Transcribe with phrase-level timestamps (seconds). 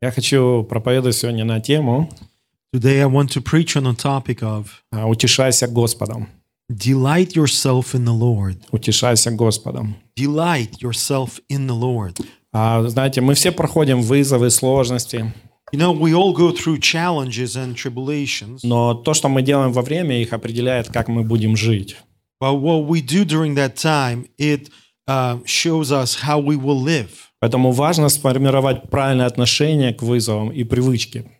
[0.00, 2.08] Я хочу проповедовать сегодня на тему
[2.74, 6.28] Today I want to preach on a topic of а, «Утешайся Господом».
[6.70, 8.58] delight yourself in the Lord.
[8.70, 9.96] Утешайся Господом.
[10.16, 12.24] Delight yourself in the Lord.
[12.52, 15.32] А, знаете, мы все проходим вызовы, сложности,
[15.72, 19.82] You know, we all go through challenges and tribulations, но то, что мы делаем во
[19.82, 21.96] время их, определяет, как мы будем жить.
[22.40, 24.70] but what we do during that time, it
[25.08, 27.27] uh, shows us how we will live.
[27.40, 31.30] Поэтому важно сформировать правильное отношение к вызовам и привычки.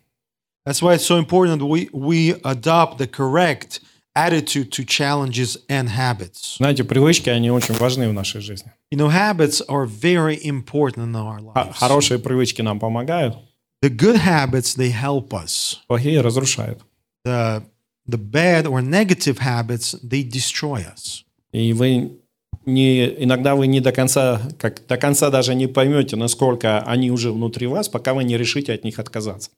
[0.67, 3.81] That's why it's so important we, we adopt the correct
[4.15, 6.57] attitude to challenges and habits.
[6.59, 8.73] Знаете, привычки, они очень важны в нашей жизни.
[8.93, 11.77] You know, habits are very important in our lives.
[11.79, 13.37] Хорошие привычки нам помогают,
[13.81, 15.79] The good habits, they help us.
[15.89, 16.81] плохие разрушают.
[17.25, 17.63] The,
[18.09, 21.25] the bad or negative habits, they destroy us.
[21.53, 22.19] И вы
[22.69, 27.33] не, иногда вы не до конца, как до конца даже не поймете, насколько они уже
[27.33, 29.51] внутри вас, пока вы не решите от них отказаться.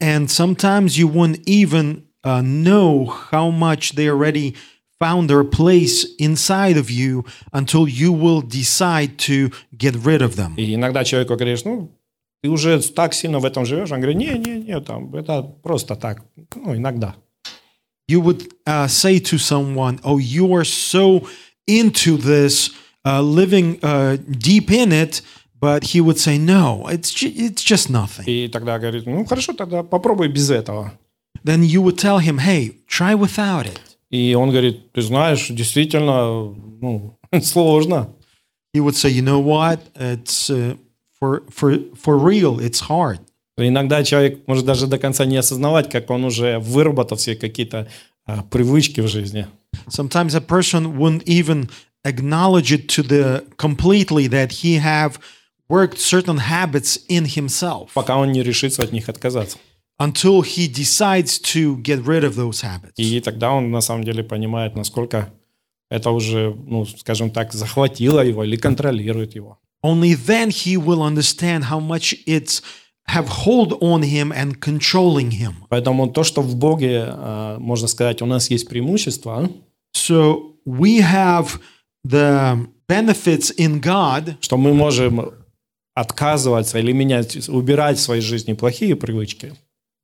[0.00, 4.54] And sometimes you won't even uh, know how much they already
[5.00, 10.54] found their place inside of you until you will decide to get rid of them.
[10.56, 11.90] И иногда человеку говоришь, ну,
[12.42, 13.90] ты уже так сильно в этом живешь.
[13.90, 16.22] Он говорит, не, не, не, там, это просто так.
[16.54, 17.14] Ну, иногда.
[18.08, 21.26] You would uh, say to someone, Oh, you are so
[21.66, 22.70] into this,
[23.04, 25.22] uh, living uh, deep in it.
[25.60, 28.24] But he would say, No, it's, ju- it's just nothing.
[28.26, 30.92] И тогда говорит, ну, хорошо, тогда попробуй без этого.
[31.44, 33.78] Then you would tell him, Hey, try without it.
[34.10, 38.08] И он говорит, ты знаешь, действительно, ну, сложно.
[38.74, 39.80] He would say, You know what?
[39.94, 40.76] It's uh,
[41.20, 43.20] for, for, for real, it's hard.
[43.56, 47.86] Иногда человек может даже до конца не осознавать, как он уже выработал все какие-то
[48.26, 49.46] а, привычки в жизни.
[49.89, 51.69] Sometimes a person wouldn't even
[52.03, 55.19] acknowledge it to the completely that he have
[55.69, 59.57] worked certain habits in himself пока он не решится от них отказаться.
[59.99, 62.93] until he decides to get rid of those habits.
[62.97, 65.33] И тогда он на самом деле понимает, насколько
[65.89, 69.59] это уже, ну, скажем так, захватило его или контролирует его.
[69.83, 72.61] Only then he will understand how much it's
[73.08, 75.54] have hold on him and controlling him.
[75.68, 79.50] Поэтому то, что в Боге, а, можно сказать, у нас есть преимущество,
[79.94, 81.60] So we have
[82.06, 85.32] the benefits in God что мы можем
[85.94, 89.54] отказываться или менять, убирать в своей жизни плохие привычки,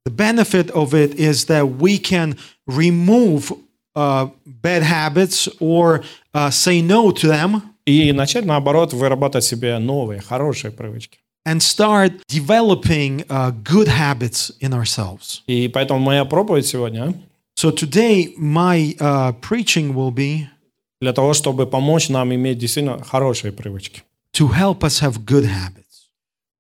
[0.07, 3.53] The benefit of it is that we can remove
[3.95, 10.21] uh, bad habits or uh, say no to them и начать, наоборот, вырабатывать себе новые,
[10.21, 11.21] хорошие привычки.
[11.49, 15.43] And start developing uh, good habits in ourselves.
[15.47, 17.15] И поэтому моя проповедь сегодня
[17.59, 20.47] So today, my uh, preaching will be
[21.01, 24.03] для того, чтобы помочь нам иметь действительно хорошие привычки.
[24.33, 25.85] to help us have good habits.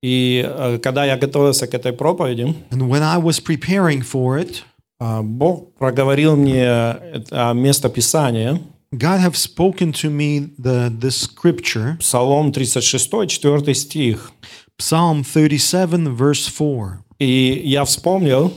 [0.02, 4.62] И э, когда я готовился к этой проповеди, And when I was preparing for it,
[5.00, 8.60] а, Бог проговорил мне это место Писания,
[8.92, 14.32] God have spoken to me the, the scripture, Псалом 36, 4 стих.
[14.77, 17.03] Psalm 37, verse 4.
[17.19, 18.53] И я вспомнил,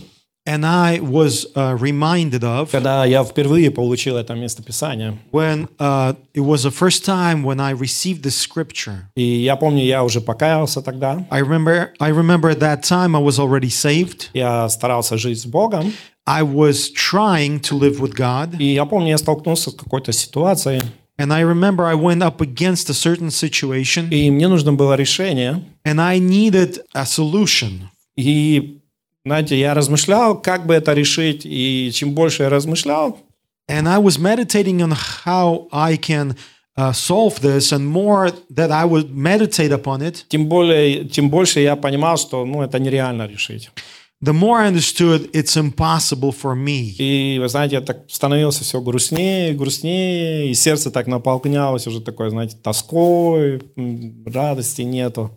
[0.48, 5.18] And I was uh, reminded of когда я впервые получил это место Писания.
[5.32, 9.08] when uh, it was the first time when I received the scripture.
[9.16, 11.26] И я помню, я уже покаялся тогда.
[11.30, 14.28] I remember I remember at that time I was already saved.
[14.34, 15.92] Я старался жить с Богом.
[16.28, 18.56] I was trying to live with God.
[18.60, 20.80] И я помню, я столкнулся с какой-то ситуацией.
[21.17, 25.63] And I remember I went up against a certain situation И мне нужно было решение.
[25.85, 27.81] and I needed a solution.
[28.15, 28.79] И,
[29.25, 31.41] знаете, я размышлял, как бы это решить.
[31.45, 33.17] И чем больше я размышлял,
[33.69, 34.91] And I was meditating on
[35.25, 36.35] how I can
[36.75, 41.59] uh, solve this and more that I would meditate upon it, тем, более, тем больше
[41.61, 43.69] я понимал, что ну, это нереально решить.
[44.21, 46.95] The more I understood it's impossible for me.
[46.99, 52.29] И, вы знаете, я так становился все грустнее, грустнее, и сердце так наполнялось уже такой,
[52.29, 53.61] знаете, тоской,
[54.25, 55.31] радости нету.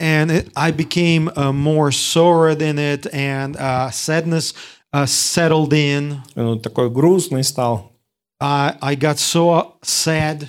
[0.00, 4.52] and it, I became uh, more sorrowed in it, and uh, sadness
[4.92, 6.22] uh, settled in.
[6.34, 7.92] Ну, такой грустный стал.
[8.40, 10.48] I I got so sad,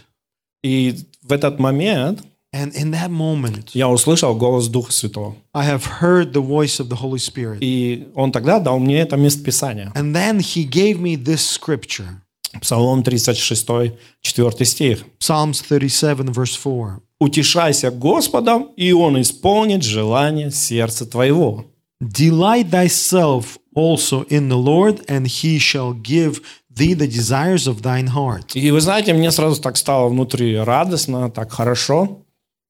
[0.63, 5.35] И в этот момент and in that moment, я услышал голос Духа Святого.
[5.53, 9.17] I have heard the voice of the Holy Spirit, И Он тогда дал мне это
[9.17, 9.91] место Писания.
[9.95, 12.21] and then He gave me this scripture,
[12.61, 15.03] Псалом 36, 4 стих.
[15.19, 16.99] Psalms thirty-seven, verse four.
[17.19, 21.65] «Утешайся Господом, и Он исполнит желание сердца твоего».
[22.01, 28.07] Delight thyself also in the Lord, and He shall give thee the desires of thine
[28.13, 28.51] heart.
[28.55, 32.22] И вы знаете, мне сразу так стало внутри радостно, так хорошо.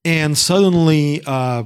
[0.05, 1.65] And suddenly, uh,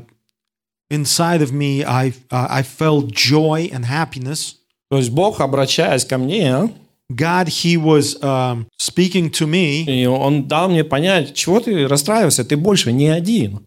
[0.91, 4.57] inside of me, I uh, I felt joy and happiness.
[4.91, 6.71] То есть Бог, обращаясь ко мне,
[7.11, 9.85] God, He was um, speaking to me.
[9.85, 13.67] и Он дал мне понять, чего ты расстраиваешься, ты больше не один.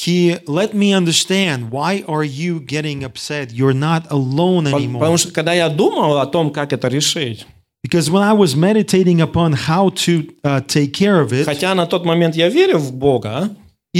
[0.00, 3.52] He let me understand why are you getting upset?
[3.52, 5.00] You're not alone По- anymore.
[5.00, 7.46] Потому что когда я думал о том, как это решить,
[7.84, 11.86] Because when I was meditating upon how to uh, take care of it, хотя на
[11.86, 13.50] тот момент я верил в Бога,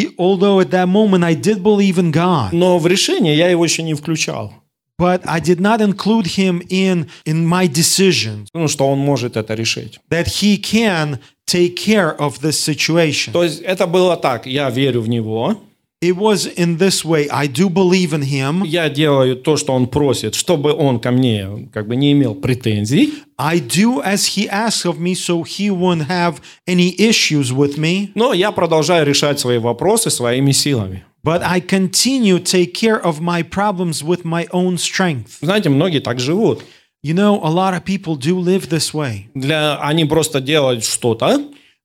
[0.01, 3.63] E- although at that moment I did believe in God, но в решение я его
[3.65, 4.53] еще не включал.
[4.99, 9.53] but I did not include Him in in my decisions Ну, что он может это
[9.53, 9.99] решить.
[10.09, 13.31] that He can take care of this situation.
[13.31, 15.61] То есть это было так, я верю в него,
[16.02, 17.28] It was in this way.
[17.30, 18.64] I do believe in Him.
[18.64, 23.12] я делаю то, что он просит, чтобы он ко мне как бы не имел претензий,
[23.38, 28.10] I do as He asks of me, so He won't have any issues with me.
[28.16, 31.04] но я продолжаю решать свои вопросы своими силами.
[31.24, 35.38] But I continue to take care of my problems with my own strength.
[35.40, 36.64] Знаете, многие так живут.
[37.04, 39.26] You know, a lot of people do live this way.
[39.34, 41.40] Для, они просто делают что-то,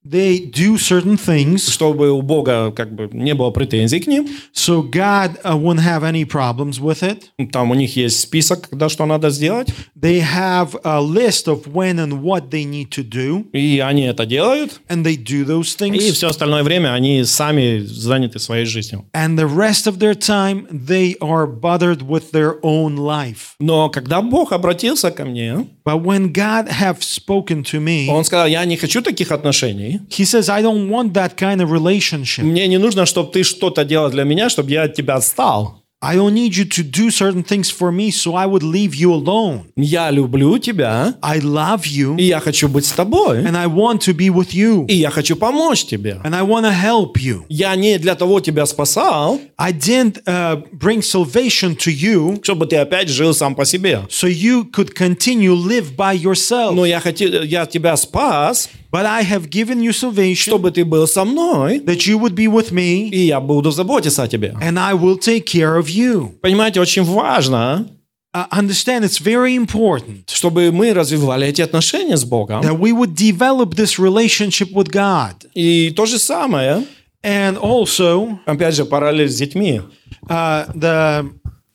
[0.10, 4.26] They do certain things чтобы у Бога как бы не было претензий к ним.
[4.54, 7.24] so God uh, won't have any problems with it.
[7.52, 9.68] Там у них есть список, когда что надо сделать,
[10.00, 14.26] They have a list of when and what they need to do, и они это
[14.26, 14.80] делают.
[14.88, 16.14] and they do those И things.
[16.14, 19.04] все остальное время они сами заняты своей жизнью.
[19.14, 23.56] And the rest of their time, they are bothered with their own life.
[23.60, 28.47] Но когда Бог обратился ко мне, But when God have spoken to me, Он сказал,
[28.47, 30.01] я не хочу таких отношений.
[30.09, 32.45] He says, I don't want that kind of relationship.
[32.45, 35.82] Мне не нужно, чтобы ты что-то делал для меня, чтобы я от тебя отстал.
[36.02, 39.12] I don't need you to do certain things for me, so I would leave you
[39.12, 39.72] alone.
[39.76, 44.02] Я люблю тебя, I love you, и я хочу быть с тобой, and I want
[44.02, 46.22] to be with you, и я хочу помочь тебе.
[46.24, 47.46] and I want to help you.
[47.50, 52.76] Я не для того тебя спасал, I didn't uh, bring salvation to you чтобы ты
[52.76, 54.04] опять жил сам по себе.
[54.08, 56.76] so you could continue live by yourself.
[56.76, 61.08] Но я, хотел, я тебя спас, But I have given you salvation чтобы ты был
[61.08, 64.56] со мной, that you would be with me, и я буду заботиться о тебе.
[64.62, 66.32] and I will take care of you.
[66.42, 67.88] Понимаете, очень важно,
[68.34, 72.62] Uh, understand, it's very important чтобы мы развивали эти отношения с Богом.
[72.62, 75.34] that we would develop this relationship with God.
[75.56, 76.84] И то же самое,
[77.24, 79.82] And also, опять же, параллель с детьми.
[80.30, 81.30] uh, the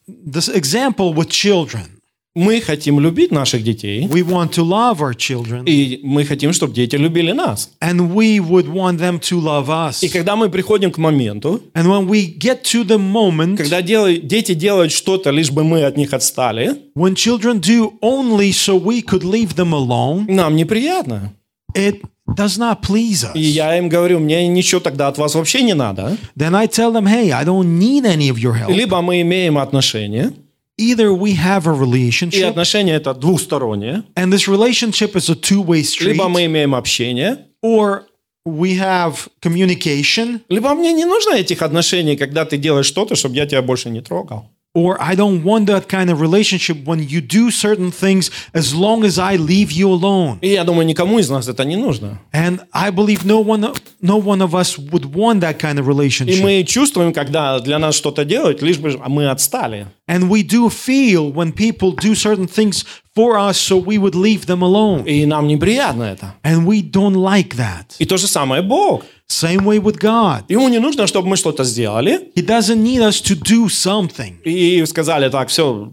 [0.07, 1.96] this example with children.
[2.38, 6.72] Мы хотим любить наших детей, We want to love our children, и мы хотим, чтобы
[6.72, 7.70] дети любили нас.
[7.80, 10.04] and we would want them to love us.
[10.04, 14.54] И когда мы приходим к моменту, And when we get to the moment когда дети
[14.54, 19.24] делают что-то, лишь бы мы от них отстали, when children do only so we could
[19.24, 21.32] leave them alone, нам неприятно.
[21.74, 22.02] it
[22.36, 23.32] does not please us.
[23.34, 26.16] И я им говорю, мне ничего тогда от вас вообще не надо.
[26.36, 28.70] Then I tell them, hey, I don't need any of your help.
[28.72, 30.32] Либо мы имеем отношения,
[30.78, 35.82] Either we have a и relationship, отношения это двустороннее, and this relationship is a two-way
[35.82, 38.02] street, либо мы имеем общение, or
[38.46, 43.46] we have communication, либо мне не нужно этих отношений, когда ты делаешь что-то, чтобы я
[43.46, 44.50] тебя больше не трогал.
[44.75, 49.03] or I don't want that kind of relationship when you do certain things as long
[49.03, 50.39] as I leave you alone.
[50.41, 52.19] И я думаю, никому из нас это не нужно.
[52.33, 53.71] And I believe no one
[54.01, 56.41] no one of us would want that kind of И relationship.
[56.41, 59.85] мы чувствуем, когда для нас что-то делают, лишь бы мы отстали.
[60.07, 62.83] And we do feel when people do certain things
[63.15, 65.05] for us so we would leave them alone.
[65.05, 66.33] И нам неприятно это.
[66.43, 67.95] And we don't like that.
[67.99, 69.03] И то же самое Бог.
[69.30, 70.44] Same way with God.
[70.48, 74.42] Ему не нужно, чтобы мы что-то сделали He doesn't need us to do something.
[74.42, 75.92] и сказали, так, все,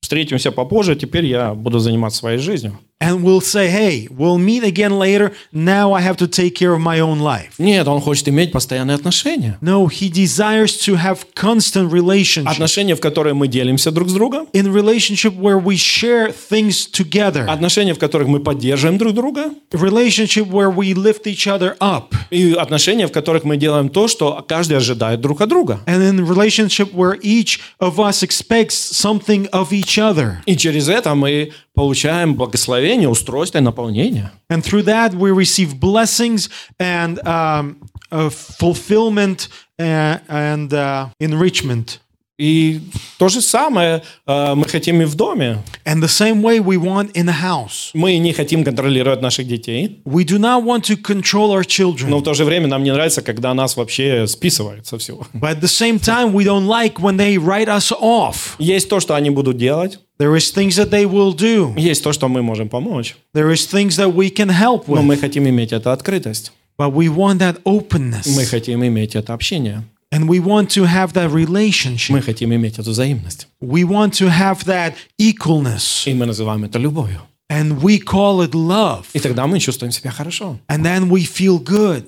[0.00, 2.78] встретимся попозже, теперь я буду заниматься своей жизнью.
[3.01, 5.31] And we'll say, hey, we'll meet again later.
[5.51, 7.53] Now I have to take care of my own life.
[7.59, 9.59] Нет, он хочет иметь постоянные отношения.
[9.61, 12.49] No, he desires to have constant relationship.
[12.49, 14.47] Отношения, в которые мы делимся друг с другом.
[14.53, 17.45] In relationship where we share things together.
[17.47, 19.51] Отношения, в которых мы поддерживаем друг друга.
[19.71, 22.15] Relationship where we lift each other up.
[22.31, 25.81] И отношения, в которых мы делаем то, что каждый ожидает друг от друга.
[25.85, 30.37] And in relationship where each of us expects something of each other.
[30.47, 31.51] И через это мы
[31.82, 34.30] получаем благословение, устройство и наполнение.
[34.48, 36.48] And through that, we receive blessings
[36.78, 37.76] and um,
[38.12, 39.48] uh, fulfillment
[39.80, 41.98] uh, and uh, enrichment.
[42.38, 42.80] И
[43.18, 45.58] то же самое э, мы хотим и в доме.
[45.84, 47.90] And the same way we want in the house.
[47.94, 52.08] Мы не хотим контролировать наших детей, We do not want to control our children.
[52.08, 55.26] но в то же время нам не нравится, когда нас вообще списывают со всего.
[55.34, 58.56] But at the same time, we don't like when they write us off.
[58.58, 61.77] Есть то, что они будут делать, There is things that they will do.
[61.77, 65.03] есть то, что мы можем помочь, There is things that we can help но with.
[65.03, 68.45] мы хотим иметь эту открытость, But we want that мы openness.
[68.45, 69.83] хотим иметь это общение.
[70.13, 72.11] And we want to have that relationship.
[72.13, 73.47] Мы хотим иметь эту взаимность.
[73.61, 76.07] We want to have that equalness.
[76.09, 77.21] И мы называем это любовью.
[77.51, 79.05] And we call it love.
[79.13, 80.59] И тогда мы чувствуем себя хорошо.
[80.69, 82.05] And then we feel good.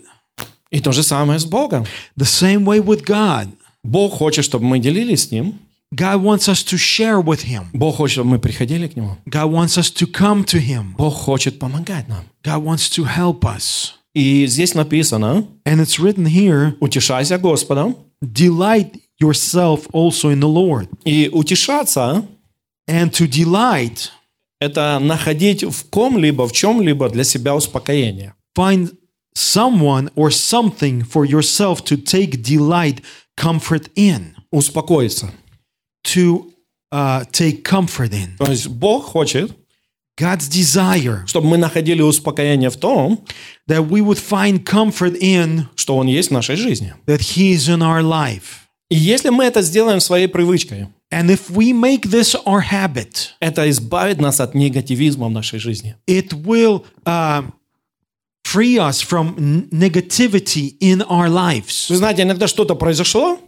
[0.71, 1.85] И то же самое с Богом.
[2.17, 3.49] The same way with God.
[3.83, 5.59] Бог хочет, чтобы мы делились с Ним.
[5.93, 7.65] God wants us to share with Him.
[7.73, 9.17] Бог хочет, чтобы мы приходили к Нему.
[9.25, 10.95] God wants us to come to Him.
[10.97, 12.25] Бог хочет помогать нам.
[12.43, 13.93] God wants to help us.
[14.13, 17.95] И здесь написано, And it's written here утешайся Господом.
[18.21, 20.87] delight yourself also in the Lord.
[21.05, 22.23] И утешаться
[22.87, 28.33] And to delight, – это находить в ком-либо, в чем-либо для себя успокоение.
[28.57, 28.91] find
[29.35, 33.01] someone or something for yourself to take delight,
[33.37, 35.31] comfort in, Успокоиться.
[36.03, 36.51] to
[36.91, 38.35] uh, take comfort in.
[38.37, 39.51] То есть Бог хочет,
[40.19, 43.23] God's desire чтобы мы находили успокоение в том,
[43.69, 46.93] that we would find comfort in что Он есть в нашей жизни.
[47.05, 48.65] that He is in our life.
[48.89, 53.67] И если мы это сделаем своей привычкой, And if we make this our habit, это
[53.69, 55.95] избавит нас от негативизма в нашей жизни.
[56.07, 57.43] it will uh,
[58.45, 61.87] free us from n- negativity in our lives.
[61.89, 63.39] Вы знаете, иногда что-то произошло,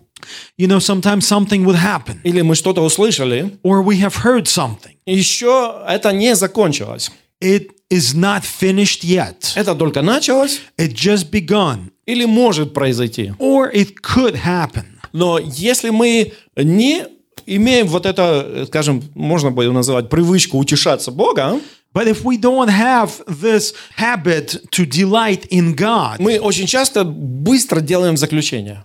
[0.59, 4.97] You know, sometimes something would happen, или мы что-то услышали, or we have heard something.
[5.07, 7.11] еще это не закончилось.
[7.43, 9.53] It is not finished yet.
[9.55, 13.33] Это только началось It just begun, или может произойти.
[13.39, 14.85] or it could happen.
[15.13, 17.05] Но если мы не
[17.47, 21.61] имеем вот это, скажем, можно бы называть привычку утешаться Бога,
[21.95, 27.81] But if we don't have this habit to delight in God, мы очень часто быстро
[27.81, 28.83] делаем заключение.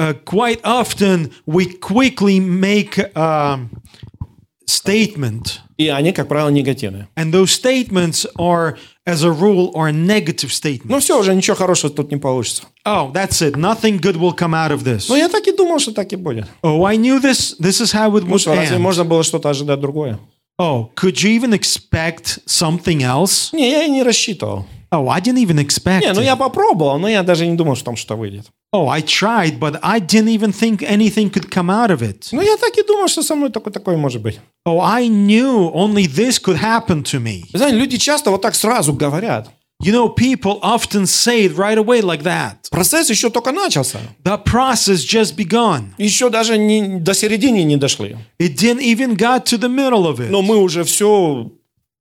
[0.00, 3.58] Uh, quite often we quickly make a
[4.66, 7.08] statement, И они, как правило, негативные.
[7.16, 8.76] and those statements are,
[9.06, 10.88] as a rule, are negative statements.
[10.90, 12.64] Ну все, уже ничего хорошего тут не получится.
[12.86, 13.56] Oh, that's it.
[13.56, 15.06] Nothing good will come out of this.
[15.08, 16.46] Но я так и думал, что так и будет.
[16.62, 17.56] Oh, I knew this.
[17.58, 18.80] This is how it Ну would разве end.
[18.80, 20.18] можно было что-то ожидать другое?
[20.58, 23.48] Oh, could you even expect something else?
[23.52, 24.66] Не, я и не рассчитывал.
[24.92, 27.86] Oh, I didn't even expect Не, ну я попробовал, но я даже не думал, что
[27.86, 28.46] там что-то выйдет.
[28.73, 32.27] Oh, I tried, but I didn't even think anything could come out of it.
[32.33, 34.39] Ну я так и думал, что со мной такое, такое может быть.
[34.65, 37.45] Oh, I knew only this could happen to me.
[37.53, 39.49] Вы знаете, люди часто вот так сразу говорят.
[39.81, 42.69] You know, people often say it right away like that.
[42.71, 43.99] Процесс еще только начался.
[44.23, 45.93] The process just begun.
[45.97, 48.17] Еще даже не, до середины не дошли.
[48.39, 50.29] It didn't even got to the middle of it.
[50.29, 51.49] Но мы уже все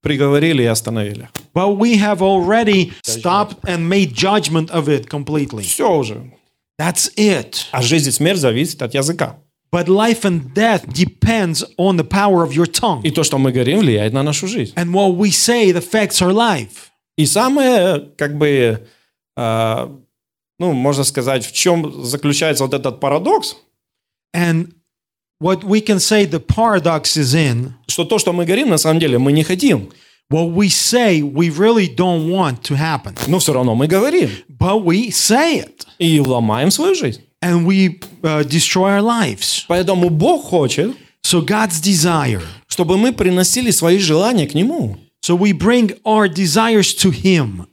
[0.03, 1.29] приговорили и остановили.
[1.53, 5.63] But we have already stopped and made judgment of it completely.
[5.63, 6.33] Все уже.
[6.80, 7.66] That's it.
[7.72, 9.38] А жизнь и смерть зависит от языка.
[9.72, 13.02] But life and death depends on the power of your tongue.
[13.04, 14.74] И то, что мы говорим, влияет на нашу жизнь.
[14.76, 16.90] And what we say affects our life.
[17.18, 18.88] И самое, как бы,
[19.38, 19.88] э,
[20.58, 23.58] ну, можно сказать, в чем заключается вот этот парадокс,
[24.36, 24.74] And
[25.42, 29.00] what we can say the paradox is in что то, что мы говорим, на самом
[29.00, 29.92] деле мы не хотим,
[30.30, 33.16] what we say we really don't want to happen.
[33.28, 37.22] но все равно мы говорим But we say it и ломаем свою жизнь.
[37.42, 39.66] and we uh, destroy our lives.
[39.68, 42.42] Поэтому Бог хочет, So God's desire.
[42.68, 44.98] чтобы мы приносили свои желания к Нему.
[45.22, 47.68] So we bring our desires to Him.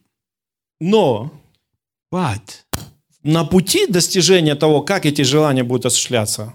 [0.80, 1.30] Но
[2.12, 2.62] But
[3.22, 6.54] на пути достижения того, как эти желания будут осуществляться,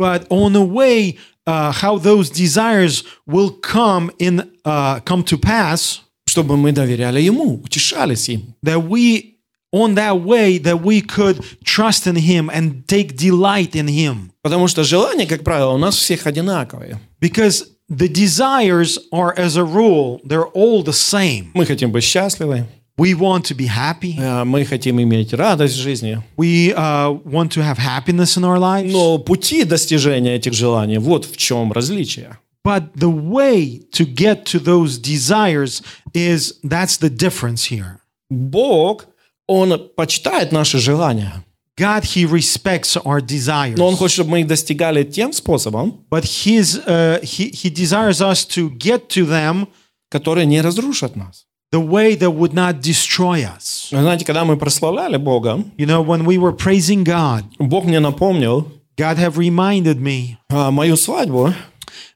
[0.00, 6.01] but on the way uh, how those desires will come in uh, come to pass
[6.29, 8.53] чтобы мы доверяли Ему, утешались им.
[8.63, 9.35] that we
[9.73, 14.67] on that way that we could trust in him and take delight in him Потому
[14.67, 16.99] что желания, как правило, у нас всех одинаковые.
[17.21, 22.65] because the desires are as a rule they're all the same Мы хотим быть счастливы,
[22.97, 26.21] we want to be happy э, мы хотим иметь радость в жизни.
[26.37, 31.25] we uh, want to have happiness in our lives Но пути достижения этих желаний, вот
[31.25, 32.37] в чем различие.
[32.63, 35.81] but the way to get to those desires
[36.13, 39.05] is that's the difference here Бог,
[39.47, 41.45] Он почитает наши желания,
[41.77, 46.23] god he respects our desires но Он хочет, чтобы мы их достигали тем способом, but
[46.23, 49.67] his uh, he, he desires us to get to them
[50.09, 51.45] который не разрушит нас.
[51.71, 56.01] the way that would not destroy us Вы знаете, когда мы прославляли Бога, you know
[56.01, 61.53] when we were praising god Бог мне напомнил god have reminded me а, мою свадьбу.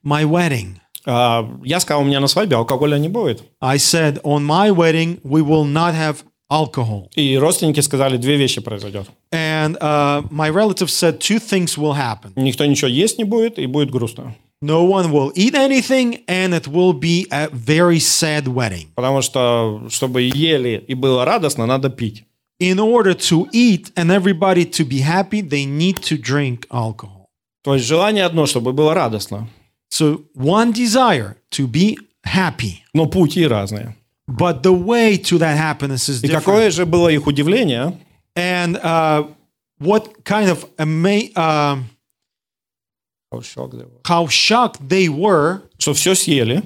[0.06, 3.44] my wedding А, Я сказал, у меня на свадьбе алкоголя не будет.
[3.62, 6.18] i said on my wedding we will not have
[6.50, 9.08] alcohol И родственники сказали, две вещи произойдет.
[9.34, 13.66] and uh, my relatives said two things will happen Никто ничего есть не будет, и
[13.66, 14.36] будет грустно.
[14.62, 19.88] no one will eat anything and it will be a very sad wedding Потому что,
[19.90, 22.24] чтобы ели и было радостно, надо пить.
[22.60, 27.26] in order to eat and everybody to be happy, they need to drink alcohol.
[27.64, 29.48] То есть желание одно, чтобы было радостно,
[29.92, 33.96] So one desire to be happy, но пути разные.
[34.28, 36.44] but the way to that happiness is И different.
[36.46, 37.98] какое же было их удивление,
[38.36, 39.26] And uh,
[39.80, 41.80] what kind of ama- uh,
[44.04, 46.64] how shocked they were что все съели,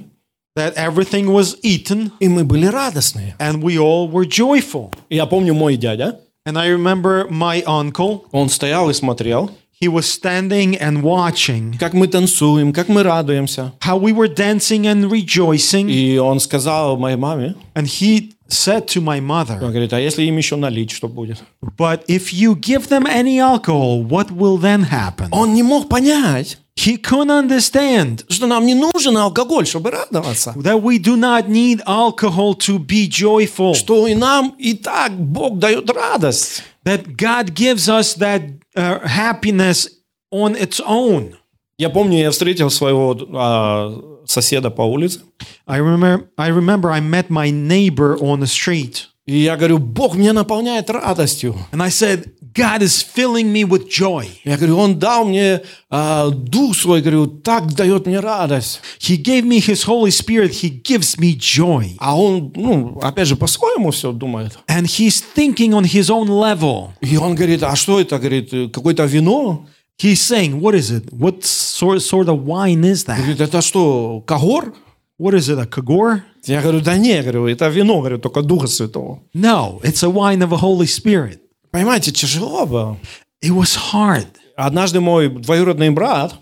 [0.58, 3.36] that everything was eaten и мы были радостные.
[3.40, 4.92] and we all were joyful.
[5.10, 9.50] Я помню мой дядя, And I remember my uncle, он стоял и смотрел,
[9.82, 13.74] he was standing and watching как мы танцуем, как мы радуемся.
[13.82, 15.90] how we were dancing and rejoicing.
[15.90, 20.25] И он сказал моей маме, And he said to my он mother, говорит, а если
[20.25, 21.39] им еще налить, что будет?
[21.77, 25.29] But if you give them any alcohol, what will then happen?
[25.33, 30.55] Он не мог понять, He couldn't understand что нам не нужен алкоголь, чтобы радоваться.
[30.57, 35.59] that we do not need alcohol to be joyful, Что и нам и так Бог
[35.59, 36.63] дает радость.
[36.85, 38.43] that God gives us that
[38.77, 39.89] uh, happiness
[40.33, 41.35] on its own.
[41.77, 45.21] Я помню, я встретил своего а, соседа по улице,
[45.67, 50.17] I remember, I remember I met my neighbor on the street, и я говорю, Бог
[50.17, 51.55] меня наполняет радостью.
[51.73, 54.27] and I said, God is filling me with joy.
[54.43, 58.81] Я говорю, Он дал мне а, дух свой, говорю, так дает мне радость.
[58.99, 60.51] He gave me His Holy Spirit.
[60.51, 61.95] He gives me joy.
[61.99, 64.59] А он, ну, опять же, по-своему все думает.
[64.69, 66.89] And He's thinking on His own level.
[67.01, 69.67] И он говорит, а что это, говорит, какое-то вино?
[70.01, 71.13] He's saying, what is it?
[71.13, 73.19] What sort, sort of wine is that?
[73.19, 74.73] Говорит, это что, кагор?
[75.19, 76.23] What is it, a кагор?
[76.47, 79.21] Я говорю, да не, говорю, это вино, говорю, только Духа Святого.
[79.35, 81.41] No, it's a wine of the Holy Spirit.
[81.71, 82.97] Понимаете, тяжело было.
[83.43, 84.27] It was hard.
[84.57, 86.35] Однажды мой двоюродный брат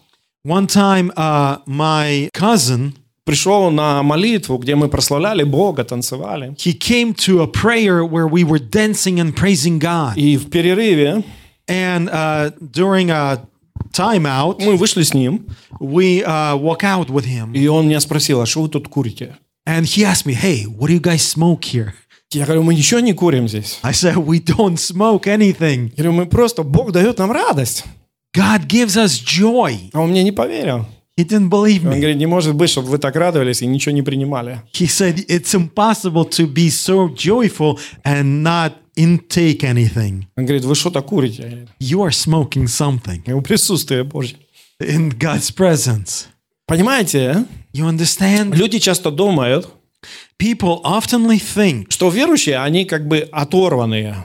[0.44, 2.92] One time uh, my cousin
[3.24, 6.54] пришел на молитву, где мы прославляли Бога, танцевали.
[6.56, 10.16] He came to a prayer where we were dancing and praising God.
[10.16, 11.24] И в перерыве
[11.67, 13.45] And uh, during a
[13.93, 15.47] timeout, мы вышли с ним,
[15.79, 19.37] we uh, walk out with him, и он меня спросил, а что вы тут курите?
[19.65, 21.93] and he asked me, "Hey, what do you guys smoke here?"
[22.31, 23.79] Я говорю, мы ничего не курим здесь.
[23.83, 25.91] I said, "We don't smoke anything.
[25.95, 27.85] Я говорю, мы просто, Бог дает нам радость.
[28.35, 30.85] God gives us joy." А он мне не поверил.
[31.15, 31.97] He didn't believe Он me.
[31.99, 34.61] говорит, не может быть, чтобы вы так радовались и ничего не принимали.
[34.73, 40.24] He said, "It's impossible to be so joyful and not intake anything.
[40.36, 41.68] Он говорит, вы что-то курите?
[41.80, 44.36] You are smoking something Его присутствие Божье.
[44.82, 46.26] in God's presence."
[46.66, 47.44] Понимаете, а?
[47.72, 48.54] You understand?
[48.54, 49.68] люди часто думают,
[50.38, 54.24] People oftenly think что верующие, они как бы оторванные.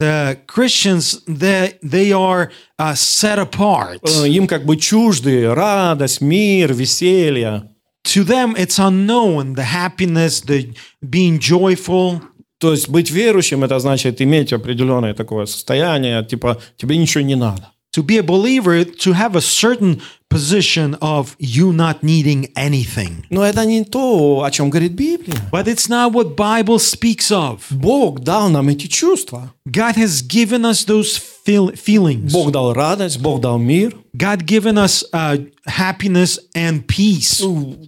[0.00, 3.98] the Christians they they are uh, set apart.
[4.02, 7.64] Э, Им как бы чужды радость, мир, веселье.
[8.04, 12.22] to them, it's unknown the happiness, the being joyful.
[12.60, 17.70] То есть быть верующим, это значит иметь определенное такое состояние, типа тебе ничего не надо.
[17.96, 23.24] To be a believer, to have a certain position of you not needing anything.
[23.30, 25.34] Но это не то, о чем говорит Библия.
[25.50, 27.62] But it's not what Bible speaks of.
[27.70, 29.52] Бог дал нам эти чувства.
[29.66, 32.30] God has given us those feel- feelings.
[32.32, 33.96] Бог дал радость, Бог дал мир.
[34.16, 37.41] God given us uh, happiness and peace.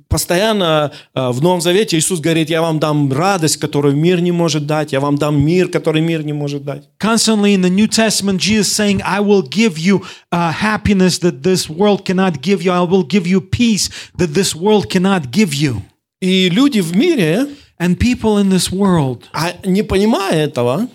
[0.08, 4.66] Постоянно э, в Новом Завете Иисус говорит, я вам дам радость, которую мир не может
[4.66, 6.90] дать, я вам дам мир, который мир не может дать.
[7.00, 11.70] Constantly in the New Testament, Jesus saying, "I will give you uh, happiness that this
[11.70, 12.72] world cannot give you.
[12.72, 15.82] I will give you peace that this world cannot give you."
[16.20, 17.48] И люди в мире,
[17.80, 20.88] And people in this world, а не понимая этого,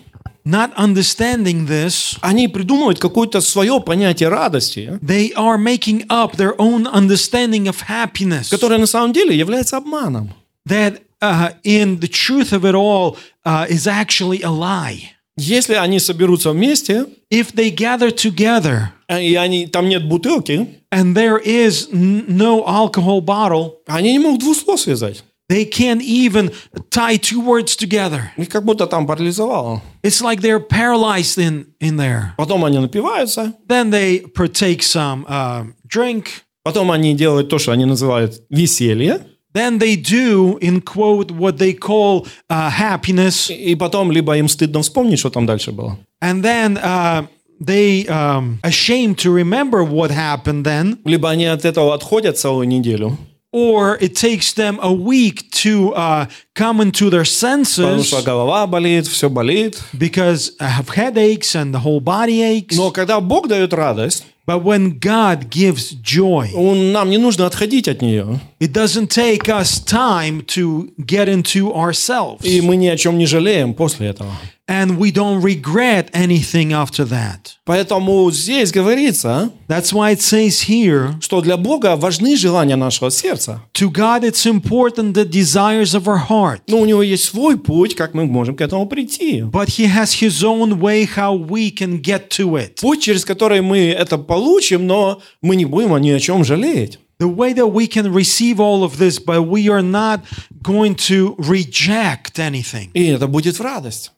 [0.48, 6.88] not understanding this, они придумывают какое-то свое понятие радости, they are making up their own
[6.88, 8.50] understanding of happiness.
[8.50, 10.34] которое на самом деле является обманом.
[10.66, 15.12] That uh, in the truth of it all uh, is actually a lie.
[15.38, 21.14] Если они соберутся вместе, If they gather together э, и они, там нет бутылки, and
[21.14, 25.24] there is no alcohol bottle, они не могут двух слов связать.
[25.49, 26.51] they can't even
[26.91, 28.31] tie two words together.
[28.37, 29.83] Их как будто там парализовало.
[30.03, 32.33] It's like they're paralyzed in, in there.
[32.39, 36.27] Потом они напиваются, Then they partake some uh, drink.
[36.65, 39.21] потом они делают то, что они называют веселье,
[39.55, 43.51] Then they do, in quote, what they call uh, happiness.
[43.51, 47.27] и потом либо им стыдно вспомнить, что там дальше было, And then uh,
[47.61, 53.19] they um, ashamed to remember what happened then, либо они от этого отходят целую неделю,
[53.55, 58.67] or it takes them a week to uh, come into their потому senses что голова
[58.67, 59.79] болит, все болит.
[59.93, 62.77] because I have headaches and the whole body aches.
[62.77, 67.87] Но когда Бог дает радость, But when God gives joy, он, нам не нужно отходить
[67.87, 72.41] от нее, it doesn't take us time to get into ourselves.
[72.43, 74.33] и мы ни о чем не жалеем после этого.
[74.69, 77.57] and we don't regret anything after that.
[77.65, 83.63] Поэтому здесь говорится, That's why it says here что для Бога важны желания нашего сердца.
[83.75, 86.61] to God it's important the desires of our heart.
[86.69, 89.43] Но у него есть свой путь, как мы можем к этому прийти.
[89.43, 92.81] But he has his own way how we can get to it.
[92.81, 96.99] Путь, через который мы это получим, но мы не будем ни о чем жалеть.
[97.19, 100.23] The way that we can receive all of this, but we are not
[100.61, 102.91] going to reject anything.
[102.95, 104.11] И это будет в радость.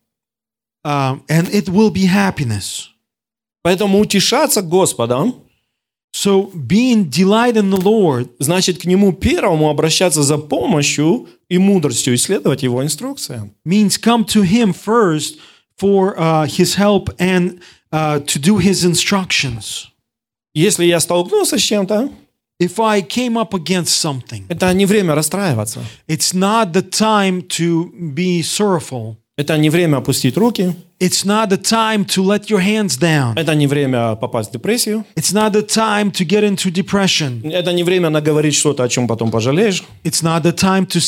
[0.89, 2.89] Um, and it will be happiness.
[3.63, 5.41] Поэтому утешаться Господом
[6.17, 12.15] So being delight in the Lord значит к Нему первому обращаться за помощью и мудростью
[12.15, 13.51] исследовать Его инструкции.
[13.65, 15.39] means come to him first
[15.77, 17.59] for uh, his help and
[17.91, 19.89] uh, to do his instructions.
[20.55, 22.11] Если я столкнулся с чем-то,
[22.61, 25.81] If I came up against something, это не время расстраиваться.
[26.07, 29.17] it's not the time to be sorrowful.
[29.40, 30.76] Это не время опустить руки.
[31.00, 33.40] It's not the time to let your hands down.
[33.40, 35.06] Это не время попасть в депрессию.
[35.16, 37.50] It's not the time to get into depression.
[37.50, 39.82] Это не время наговорить что-то, о чем потом пожалеешь.
[40.04, 41.00] It's not the time to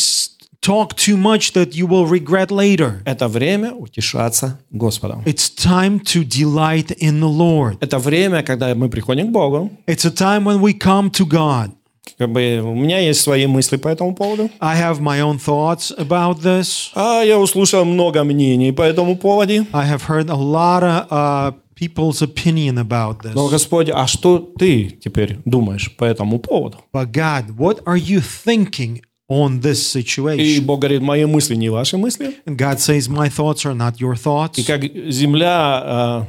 [0.62, 3.02] talk too much that you will regret later.
[3.04, 5.24] Это время утешаться Господом.
[5.26, 7.80] It's time to delight in the Lord.
[7.82, 9.72] Это время, когда мы приходим к Богу.
[9.88, 11.72] It's a time when we come to God.
[12.18, 14.50] Как бы у меня есть свои мысли по этому поводу.
[14.60, 16.90] I have my own thoughts about this.
[16.96, 19.66] А я услышал много мнений по этому поводу.
[19.72, 23.34] I have heard a lot of uh, people's opinion about this.
[23.34, 26.78] Но, Господь, а что ты теперь думаешь по этому поводу?
[26.94, 30.62] But God, what are you thinking on this И situation?
[30.66, 32.36] Бог говорит, мои мысли не ваши мысли.
[32.46, 34.60] And God says, My thoughts are not your thoughts.
[34.60, 36.28] И как земля а,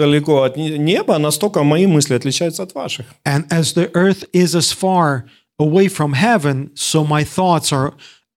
[0.00, 3.06] далеко от не- неба, настолько мои мысли отличаются от ваших.
[3.24, 5.24] And as the earth is as far
[5.58, 7.92] away from heaven, so my thoughts are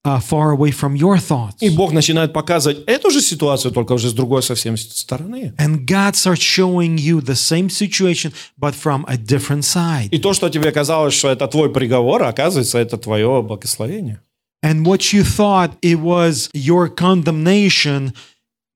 [0.06, 1.58] uh, far away from your thoughts.
[1.62, 5.54] И Бог начинает показывать эту же ситуацию, только уже с другой совсем стороны.
[5.58, 10.10] And God starts showing you the same situation, but from a different side.
[10.12, 14.20] И то, что тебе казалось, что это твой приговор, оказывается, это твое благословение.
[14.64, 18.14] And what you thought it was your condemnation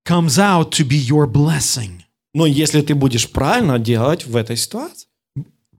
[0.06, 2.04] comes out to be your blessing.
[2.38, 5.08] Но если ты будешь правильно делать в этой ситуации,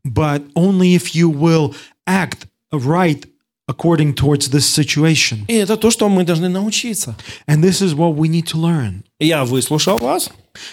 [0.04, 1.74] But only if you will
[2.06, 3.26] act right
[3.68, 5.44] according towards this situation.
[5.48, 7.16] и это то, что мы должны научиться.
[7.46, 9.02] And this is what we need to learn.
[9.20, 10.30] Я выслушал вас,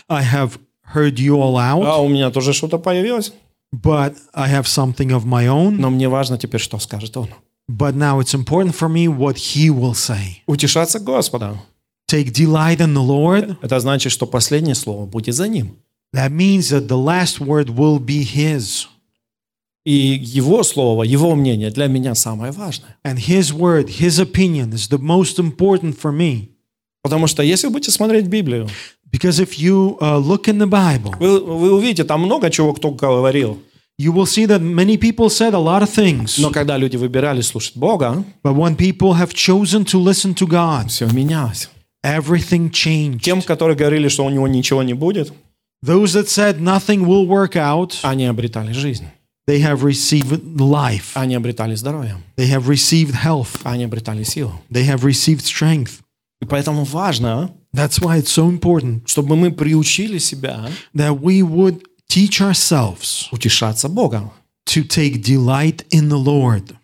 [0.08, 0.58] I have
[0.96, 3.34] heard you all out, а у меня тоже что-то появилось.
[3.74, 5.72] but I have something of my own.
[5.80, 7.28] Но мне важно теперь, что скажет он.
[7.70, 10.42] But now it's important for me what he will say.
[10.48, 11.60] Утешаться Господа.
[12.08, 13.58] Take delight in the Lord.
[13.62, 15.78] Это значит, что последнее слово будет за ним.
[16.14, 18.88] That means that the last word will be his.
[19.86, 22.96] И его слово, его мнение для меня самое важное.
[23.04, 26.50] And his word, his opinion is the most important for me.
[27.04, 28.70] Потому что если вы будете смотреть Библию,
[29.12, 32.92] Because if you uh, look in the Bible, вы, вы увидите, там много чего кто
[32.92, 33.60] говорил.
[33.98, 36.38] you will see that many people said a lot of things.
[36.40, 40.88] Но когда люди выбирали слушать Бога, But when people have chosen to listen to God,
[40.90, 41.70] все менялось.
[42.05, 43.21] everything changed.
[43.23, 45.33] Тем, которые говорили, что у него ничего не будет,
[45.85, 49.07] Those that said nothing will work out, они обретали жизнь,
[49.49, 51.13] they have received life.
[51.15, 53.61] они обретали здоровье, They have received health.
[53.65, 54.53] они обретали силу.
[54.71, 56.01] They have received strength.
[56.43, 61.83] И поэтому важно, That's why it's so important чтобы мы приучили себя that we would
[62.09, 64.31] teach ourselves утешаться Богом.
[64.67, 66.75] to take delight in the Lord.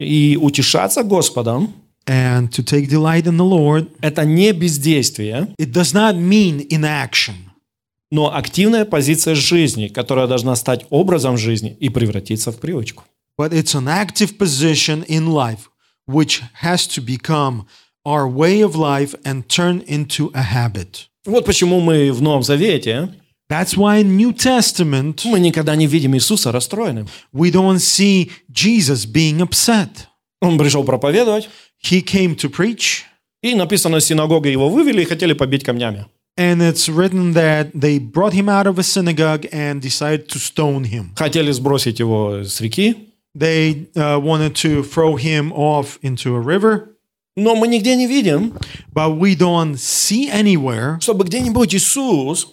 [0.00, 1.72] И утешаться Господом
[2.07, 7.35] And to take delight in the Lord,– это не бездействие, it does not mean inaction,
[8.11, 13.03] но активная позиция жизни, которая должна стать образом жизни и превратиться в привычку.
[13.37, 15.69] but it's an active position in life
[16.07, 17.65] which has to become
[18.05, 21.07] our way of life and turn into a habit.
[21.25, 23.09] Вот почему мы в Новом Завете
[23.49, 27.07] That's why in New Testament мы никогда не видим Иисуса расстроенным.
[27.33, 30.07] we don't see Jesus being upset.
[30.41, 31.49] Он пришел проповедовать,
[31.86, 33.02] He came to preach,
[33.42, 36.06] и написано, синагога его вывели и хотели побить камнями.
[36.38, 40.84] and it's written that they brought him out of a synagogue and decided to stone
[40.84, 41.10] him.
[41.16, 46.88] Хотели сбросить его с реки, They uh, wanted to throw him off into a river,
[47.36, 48.54] но мы нигде не видим,
[48.94, 52.46] but we don't see anywhere чтобы где-нибудь Иисус,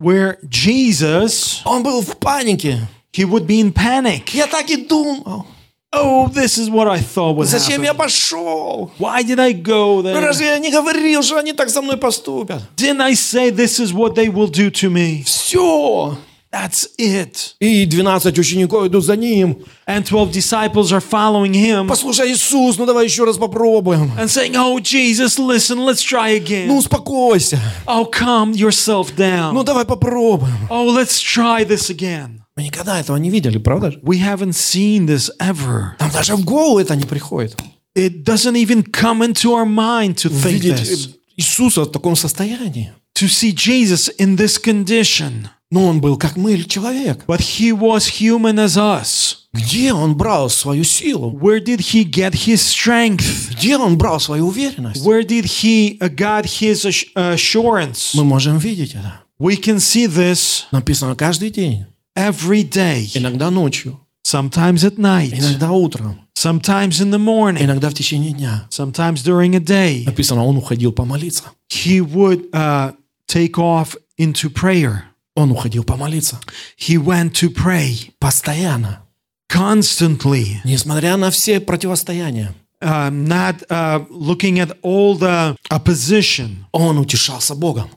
[0.00, 2.88] where Jesus он был в панике.
[3.12, 4.32] he would be in panic.
[4.34, 5.46] Я так и думал.
[5.94, 7.96] Oh, this is what I thought would Зачем я happen.
[7.98, 8.92] пошел?
[8.98, 10.20] Why did I go Ну there?
[10.20, 12.62] разве я не говорил, что они так со мной поступят?
[12.76, 15.24] Didn't I say this is what they will do to me?
[15.24, 16.16] Все.
[16.52, 17.54] That's it.
[17.60, 19.64] И 12 учеников идут за ним.
[19.86, 24.10] And 12 disciples are following him Послушай, Иисус, ну давай еще раз попробуем.
[24.18, 26.70] and saying, Oh, Jesus, listen, let's try Ну again.
[26.78, 27.58] успокойся.
[27.86, 29.24] Oh, calm yourself Ну
[29.62, 29.64] down.
[29.64, 30.68] давай попробуем.
[30.70, 32.40] Oh, let's try this again.
[32.57, 33.99] Мы никогда этого не видели, правда же?
[34.01, 35.91] We haven't seen this ever.
[35.99, 37.57] Нам даже в голову это не приходит.
[37.95, 41.07] It doesn't even come into our mind to think this.
[41.09, 42.93] э, Иисуса в таком состоянии.
[43.15, 45.47] To see Jesus in this condition.
[45.69, 47.25] Но он был как мы, человек.
[47.27, 49.35] But he was human as us.
[49.51, 51.31] Где он брал свою силу?
[51.31, 53.51] Where did he get his strength?
[53.51, 55.05] Где он брал свою уверенность?
[55.05, 58.11] Where did he uh, got his assu- assurance?
[58.13, 59.21] Мы можем видеть это.
[59.39, 61.85] We can see this Написано каждый день.
[62.15, 63.09] Every day.
[63.15, 68.67] Иногда ночью, Sometimes at night, иногда утром, sometimes in the morning, иногда в течение дня.
[68.71, 70.03] sometimes during a day.
[70.05, 71.43] Написано, он уходил помолиться.
[71.69, 72.93] He would uh,
[73.27, 75.03] take off into prayer.
[75.35, 76.39] Он уходил помолиться.
[76.77, 79.01] He went to pray Постоянно.
[79.47, 82.53] constantly, Несмотря на все противостояния.
[82.81, 86.65] uh, not uh, looking at all the opposition.
[86.71, 87.89] Он утешался Богом.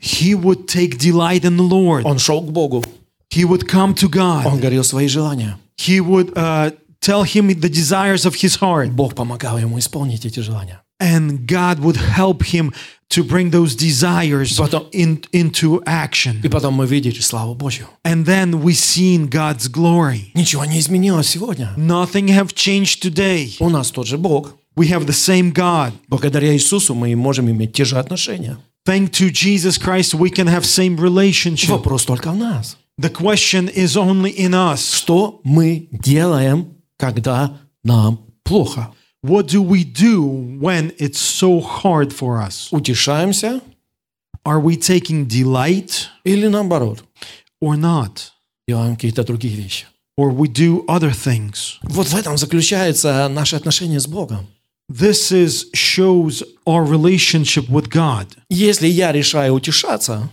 [0.00, 2.02] He would take delight in the Lord.
[2.04, 2.82] Он шел к Богу.
[3.29, 4.45] He would come to God.
[4.45, 5.57] Он говорил свои желания.
[5.77, 10.39] He would uh, tell him the desires of his heart, Бог помогал ему исполнить эти
[10.39, 10.81] желания.
[10.99, 12.71] and God would help him
[13.09, 16.39] to bring those desires Потом- in, into action.
[16.43, 17.87] И потом мы видели славу Божью.
[18.03, 20.31] And then we seen God's glory.
[20.35, 21.73] Ничего не изменилось сегодня.
[21.75, 23.55] Nothing have changed today.
[23.59, 24.55] У нас тот же Бог.
[24.77, 25.91] We have the same God.
[26.07, 28.57] Благодаря Иисусу мы и можем иметь те же отношения.
[28.87, 31.69] Thank to Jesus Christ, we can have same relationship.
[31.69, 32.77] Вопрос только в нас.
[32.97, 34.93] The question is only in us.
[34.93, 38.93] Что мы делаем, когда нам плохо?
[39.23, 40.23] What do we do
[40.59, 42.69] when it's so hard for us?
[42.71, 43.61] Утешаемся
[44.43, 47.03] Are we taking delight или наоборот?
[47.61, 48.31] or not?
[48.67, 49.85] Делаем какие-то другие вещи.
[50.17, 51.77] Or we do other things?
[51.83, 54.47] Вот в этом заключается наше отношение с Богом.
[54.91, 58.27] This is shows our relationship with God.
[58.49, 60.29] Если я решаю утешаться,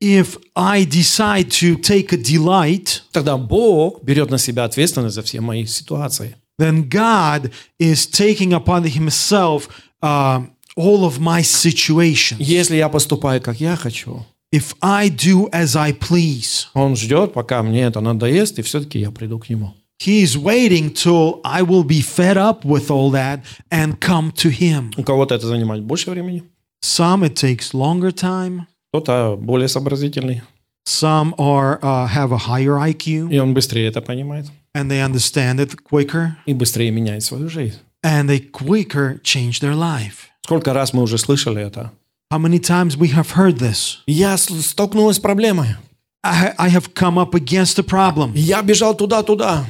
[0.00, 5.40] If I decide to take a delight, тогда Бог берет на себя ответственность за все
[5.40, 6.36] мои ситуации.
[6.58, 9.68] then God is taking upon Himself
[10.02, 10.42] uh,
[10.76, 12.38] all of my situation.
[12.38, 17.62] Если я поступаю, как я хочу, If I do as I please, Он ждет, пока
[17.62, 19.74] мне это надоест, и все-таки я приду к Нему.
[20.02, 24.50] He is waiting till I will be fed up with all that and come to
[24.50, 24.92] Him.
[24.96, 26.42] У кого-то это занимает больше времени,
[26.82, 28.62] Some it takes longer time.
[29.01, 30.41] Кто-то более сообразительный,
[30.87, 34.45] Some are uh, have a higher IQ и он быстрее это понимает,
[34.77, 37.79] and they understand it quicker, и быстрее меняет свою жизнь.
[38.05, 40.27] and they quicker change their life.
[40.43, 41.91] Сколько раз мы уже слышали это?
[42.31, 43.97] How many times we have heard this?
[44.05, 45.75] Я столкнулась с проблемой.
[46.23, 48.31] I, I have come up against a problem.
[48.35, 49.65] Я бежал туда-туда.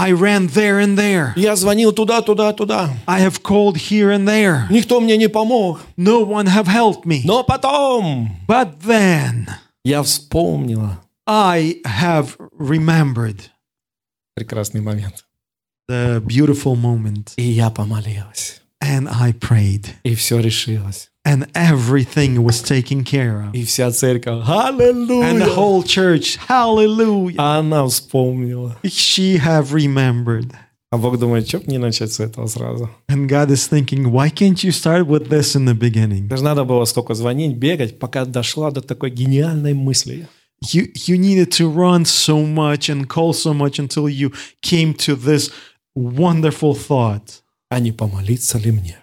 [0.00, 1.32] I ran there and there.
[1.34, 2.90] Я звонил туда-туда-туда.
[3.06, 4.68] I have called here and there.
[4.70, 5.80] Никто мне не помог.
[5.96, 7.22] No one have helped me.
[7.24, 9.48] Но потом But then
[9.84, 13.50] я вспомнила I have remembered
[14.36, 15.24] прекрасный момент.
[15.90, 18.57] the beautiful moment И я помолилась.
[18.87, 21.09] and I prayed И все решилось.
[21.25, 23.53] and everything was taken care of.
[23.53, 25.55] И вся церковь, And the аллилуйя!
[25.55, 28.77] whole church, hallelujah, Она вспомнила.
[28.83, 30.51] she have remembered.
[30.91, 32.87] А Бог думает, что не начать с этого сразу?
[33.09, 36.27] And God is thinking, why can't you start with this in the beginning?
[36.27, 40.27] Даже надо было столько звонить, бегать, пока дошла до такой гениальной мысли.
[40.71, 45.15] You you needed to run so much and call so much until you came to
[45.15, 45.49] this
[45.95, 47.41] wonderful thought.
[47.70, 48.98] А не помолиться ли мне?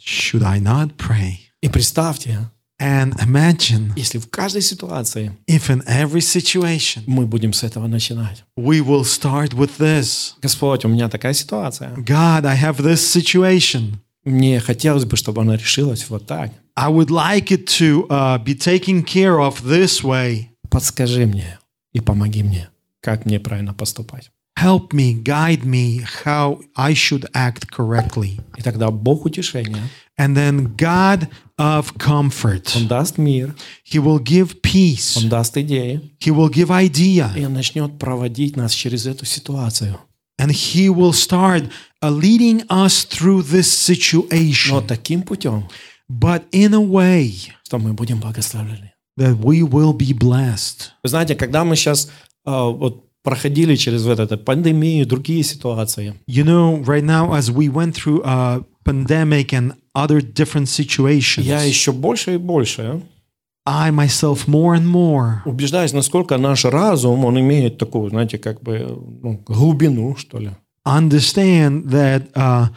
[0.00, 1.36] Should I not pray?
[1.62, 7.62] И представьте, And imagine если в каждой ситуации if in every situation мы будем с
[7.62, 8.42] этого начинать.
[8.58, 10.32] we will start with this.
[10.40, 11.90] Господь, у меня такая ситуация.
[11.96, 13.96] God, I have this situation.
[14.24, 16.52] Мне хотелось бы, чтобы она решилась вот так.
[16.74, 20.46] I would like it to uh, be taken care of this way.
[20.70, 21.58] Подскажи мне
[21.92, 22.70] и помоги мне,
[23.02, 24.30] как мне правильно поступать.
[24.59, 28.39] Help me, guide me how I should act correctly.
[28.57, 29.83] И тогда Бог утешения,
[30.17, 32.71] And then God of comfort.
[32.75, 35.17] Он даст мир, He will give peace.
[35.17, 37.31] Он даст идеи, He will give idea.
[37.37, 39.97] и Он начнет проводить нас через эту ситуацию.
[40.39, 41.69] And He will start
[42.01, 45.65] uh, leading us through this Но situation, таким путем,
[46.09, 47.33] but in a way
[47.67, 48.93] что мы будем благословлены.
[49.17, 50.91] that we will be blessed.
[51.03, 52.09] Вы знаете, когда мы сейчас
[52.45, 57.94] вот проходили через вот эту пандемию, другие ситуации, You know, right now, as we went
[57.94, 63.02] through a pandemic and other different situations, я еще больше и больше
[63.66, 68.98] I myself more and more убеждаюсь, насколько наш разум, он имеет такую, знаете, как бы
[69.22, 70.50] ну, глубину, что ли.
[70.86, 72.68] understand that uh,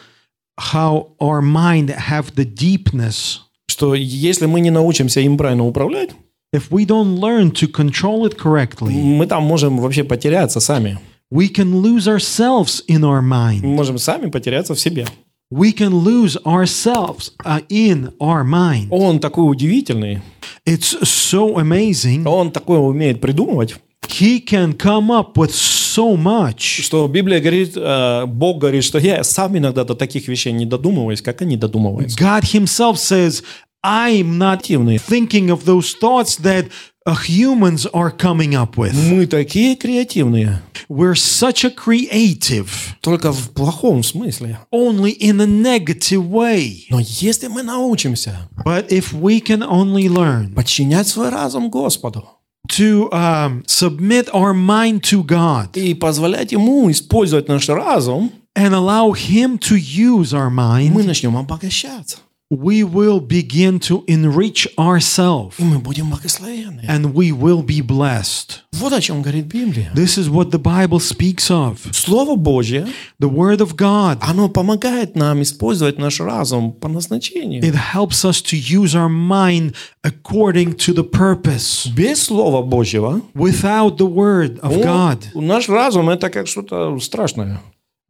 [0.60, 3.40] how our mind have the deepness.
[3.68, 6.12] Что если мы не научимся им правильно управлять,
[6.54, 11.00] If we don't learn to control it correctly, мы там можем вообще потеряться сами.
[11.32, 13.28] we can lose ourselves in our Мы
[13.60, 13.62] mind.
[13.66, 15.08] можем сами потеряться в себе.
[15.52, 18.88] We can lose ourselves uh, in our mind.
[18.92, 20.22] Он такой удивительный,
[20.66, 22.26] It's so amazing.
[22.28, 23.76] он такое умеет придумывать,
[24.08, 26.60] He can come up with so much.
[26.84, 31.22] что Библия говорит, э, Бог говорит, что я сам иногда до таких вещей не додумываюсь,
[31.22, 32.18] как они додумываются.
[32.18, 33.44] God Himself says,
[33.83, 34.99] I'm not Активные.
[34.99, 36.69] thinking of those thoughts that
[37.07, 38.93] uh, humans are coming up with.
[38.95, 42.69] Мы такие креативные, We're such a creative,
[43.01, 44.59] только в плохом смысле.
[44.73, 46.87] only in a negative way.
[46.91, 52.25] Но если мы научимся But if we can only learn подчинять свой разум Господу
[52.71, 59.13] to um, submit our mind to God и позволять Ему использовать наш разум, and allow
[59.13, 62.19] Him to use our мы mind, начнем обогащаться.
[62.53, 66.81] we will begin to enrich ourselves И мы будем благословенны.
[66.89, 68.61] and we will be blessed.
[68.73, 69.93] Вот о чем говорит Библия.
[69.95, 71.77] This is what the Bible speaks of.
[71.93, 72.87] Слово Божье,
[73.21, 74.17] The Word of God.
[74.23, 77.63] оно помогает нам использовать наш разум по назначению.
[77.63, 81.87] It helps us to use our mind according to the purpose.
[81.95, 87.61] Без Слова Божьего Without the Word of он- God, наш разум это как что-то страшное.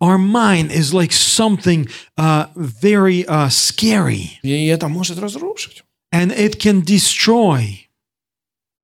[0.03, 5.83] our mind is like something uh, very uh, scary И это может разрушить.
[6.13, 7.85] and it can destroy.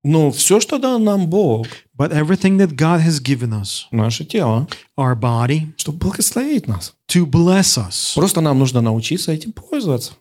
[0.07, 4.69] Но все, что дал нам Бог, But everything that God has given us, наше тело,
[4.99, 6.93] our body, чтобы благословить нас.
[7.09, 10.13] to bless us, Просто нам нужно научиться этим пользоваться.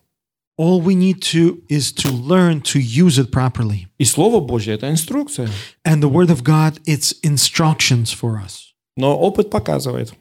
[0.57, 3.87] all we need to is to learn to use it properly.
[3.97, 5.49] И Слово Божье – это инструкция.
[5.83, 8.73] And the Word of God, it's instructions for us.
[8.95, 10.13] Но опыт показывает,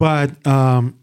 [0.00, 0.94] But um,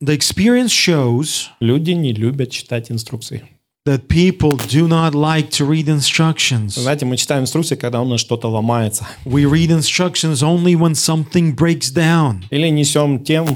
[0.00, 3.42] the experience shows люди не любят читать инструкции.
[3.86, 6.78] that people do not like to read instructions.
[6.78, 9.06] Знаете, мы читаем инструкции, когда у нас что-то ломается.
[9.24, 13.46] We read instructions only when something breaks down, Или несем тем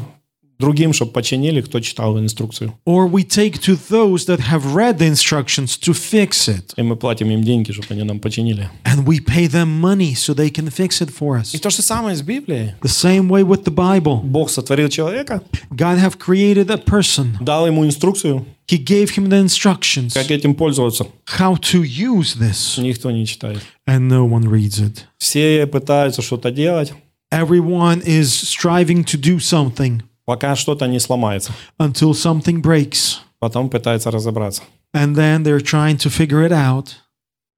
[0.58, 2.74] другим, чтобы починили, кто читал инструкцию.
[2.86, 6.94] or we take to those that have read the instructions to fix it, И мы
[6.96, 8.70] платим им деньги, чтобы они нам починили.
[8.84, 11.54] and we pay them money so they can fix it for us.
[11.54, 12.74] И то же самое с Библией.
[12.82, 14.20] The same way with the Bible.
[14.22, 17.36] Бог сотворил человека, God have created a person.
[17.40, 21.06] дал ему инструкцию, He gave him the instructions как этим пользоваться.
[21.36, 23.60] how to use this, Никто не читает.
[23.88, 25.00] and no one reads it.
[25.18, 26.92] Все пытаются что-то делать,
[27.32, 31.51] Everyone is striving to do something Пока что-то не сломается.
[31.79, 34.61] until something breaks, Потом пытаются разобраться.
[34.93, 36.93] and then they're trying to figure it out.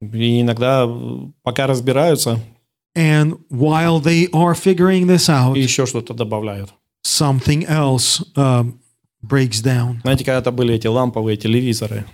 [0.01, 2.39] И иногда, э, пока разбираются,
[2.95, 6.69] And while they are figuring this out, еще что-то добавляют.
[7.05, 8.79] something else um,
[9.21, 9.99] breaks down.
[10.03, 12.05] Знаете, когда-то были эти ламповые телевизоры.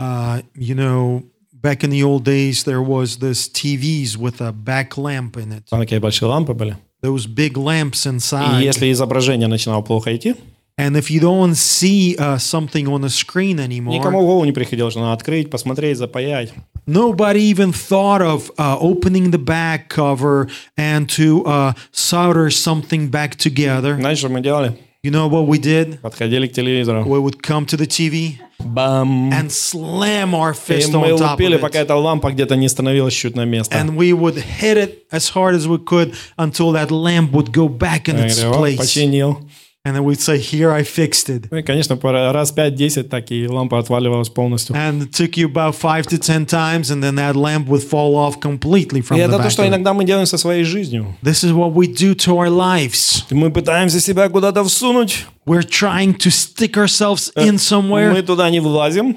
[0.00, 4.96] Uh, you know, back in the old days, there was this TVs with a back
[4.96, 5.64] lamp in it.
[5.70, 6.76] Там такие большие лампы были.
[7.01, 8.63] Those big lamps И inside.
[8.63, 10.35] если изображение начинало плохо идти,
[10.77, 14.51] And if you don't see uh, something on the screen никому anymore, в голову не
[14.51, 16.51] приходило, что надо открыть, посмотреть, запаять.
[16.85, 23.35] nobody even thought of uh, opening the back cover and to uh, solder something back
[23.37, 23.95] together.
[23.95, 24.77] Знаете, что мы делали?
[25.03, 25.99] You know what we did?
[26.01, 27.03] Подходили к телевизору.
[27.05, 29.31] We would come to the TV Бам!
[29.31, 31.83] and slam our И fist мы on top лупили, of пока it.
[31.83, 33.75] эта лампа где-то не становилась чуть на место.
[33.77, 37.67] And we would hit it as hard as we could until that lamp would go
[37.67, 38.77] back in Я its говорю, «О, place.
[38.77, 39.39] починил.
[39.87, 41.45] And then we'd say, Here, I fixed it.
[41.51, 44.75] Ну и, конечно, пора- раз 5-10 так и лампа отваливалась полностью.
[44.75, 48.15] And it took you about five to ten times, and then that lamp would fall
[48.15, 49.51] off completely from И the это то, back.
[49.51, 49.69] что of it.
[49.69, 51.15] иногда мы делаем со своей жизнью.
[51.21, 53.25] This is what we do to our lives.
[53.29, 58.59] Мы пытаемся себя куда-то всунуть, We're trying to stick ourselves in мы somewhere, туда не
[58.61, 59.15] влазим.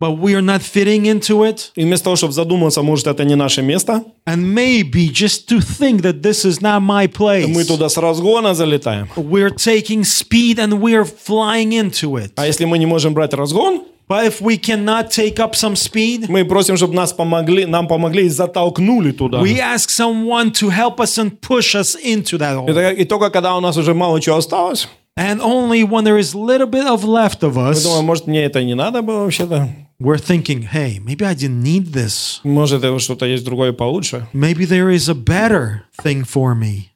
[0.00, 1.72] but we are not fitting into it.
[1.74, 6.02] И вместо того, чтобы задуматься, может, это не наше место, And maybe just to think
[6.02, 9.08] that this is not my мы place, туда с разгона залетаем.
[9.16, 12.32] we're taking speed and we're flying into it.
[12.36, 16.26] А если мы не можем брать разгон, But if we cannot take up some speed,
[16.28, 19.40] мы просим, чтобы нас помогли, нам помогли и затолкнули туда.
[19.40, 22.68] we ask someone to help us and push us into that hole.
[22.68, 24.86] Это- И только когда у нас уже мало чего осталось,
[25.18, 28.44] And only when there is little bit of left of мы us, думаем, может, мне
[28.44, 29.70] это и не надо было вообще-то.
[30.01, 32.41] We're thinking, hey, maybe I didn't need this.
[32.43, 34.27] Может, это что-то есть другое получше.
[34.33, 36.87] Maybe there is a better thing for me.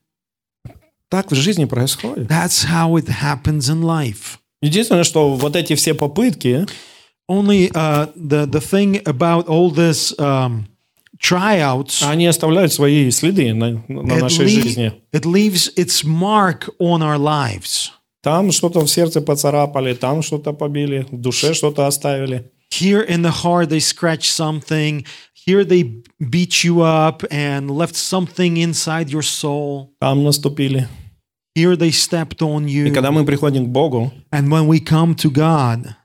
[1.10, 2.28] Так в жизни происходит.
[2.28, 4.40] That's how it happens in life.
[4.62, 6.66] Единственное, что вот эти все попытки,
[7.28, 10.66] Only uh, the the thing about all this um,
[11.20, 14.94] tryouts, они оставляют свои следы на, на it, нашей жизни.
[15.12, 17.92] it leaves its mark on our lives.
[18.22, 22.52] Там что-то в сердце поцарапали, там что-то побили, в душе что-то оставили.
[22.73, 25.05] Here in the heart, they scratch something.
[25.35, 25.83] Here they
[26.31, 29.93] beat you up and left something inside your soul.
[30.01, 30.87] Там наступили.
[31.57, 32.93] Here they stepped on И you.
[32.93, 35.97] когда мы приходим к Богу, And when we come to God,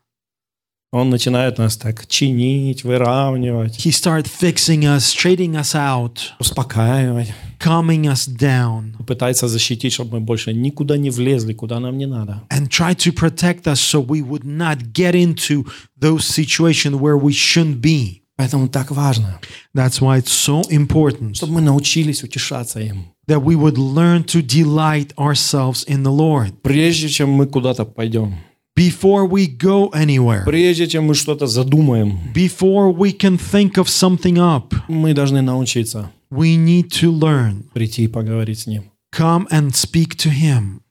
[0.93, 7.33] Он начинает нас так чинить, выравнивать, He started fixing us, straightening us out, успокаивать.
[7.61, 12.43] calming us down, Пытается защитить, чтобы мы больше никуда не влезли, куда нам не надо.
[12.51, 15.65] and try to protect us so we would not get into
[16.01, 18.23] those situations where we shouldn't be.
[18.37, 19.39] Поэтому так важно,
[19.73, 23.05] That's why it's so important чтобы мы научились утешаться им.
[23.29, 26.51] that we would learn to delight ourselves in the Lord.
[26.63, 28.35] Прежде чем мы куда-то пойдем,
[28.80, 34.38] Before we go anywhere, прежде чем мы что-то задумаем, before we can think of something
[34.38, 37.64] up, мы должны научиться we need to learn.
[37.74, 38.92] прийти и поговорить с Ним.
[39.14, 40.82] Come and speak to Him.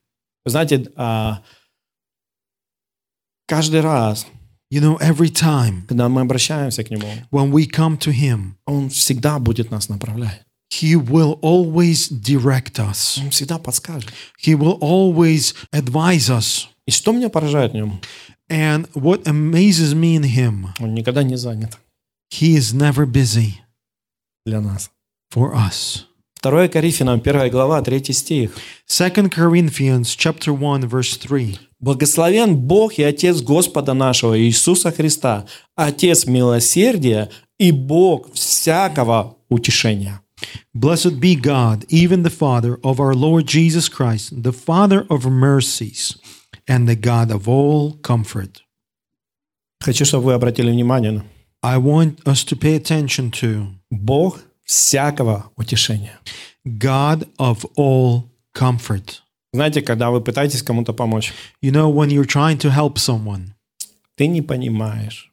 [0.44, 1.42] Вы знаете, а,
[3.46, 4.26] каждый раз,
[4.70, 8.88] You know, every time когда мы обращаемся к Нему, when we come to Him, Он
[8.88, 10.42] всегда будет нас направлять.
[10.72, 13.22] He will always direct us.
[13.22, 14.10] Он всегда подскажет.
[14.44, 16.66] He will always advise us.
[16.89, 18.01] И что меня поражает в Нем?
[18.49, 21.77] And what amazes me in Him, Он никогда не занят
[22.33, 23.59] He is never busy
[24.43, 24.89] для нас.
[25.31, 26.05] for us.
[26.41, 28.57] 2 Коринфянам, 1 глава, 3 стих.
[28.87, 31.59] 2 Corinthians chapter 1 verse 3.
[31.79, 37.29] Благословен Бог и Отец Господа нашего Иисуса Христа, Отец милосердия
[37.59, 40.21] и Бог всякого утешения.
[40.73, 46.17] Blessed be God, even the Father of our Lord Jesus Christ, the Father of mercies
[46.68, 48.60] and the God of all comfort.
[49.80, 51.24] Хочу, чтобы вы обратили внимание на
[51.62, 56.18] I want us to pay attention to Бог всякого утешения.
[56.66, 58.24] God of all
[58.54, 59.20] comfort.
[59.52, 61.32] Знаете, когда вы пытаетесь кому-то помочь,
[61.62, 63.52] You know, when you're trying to help someone,
[64.16, 65.32] ты не понимаешь,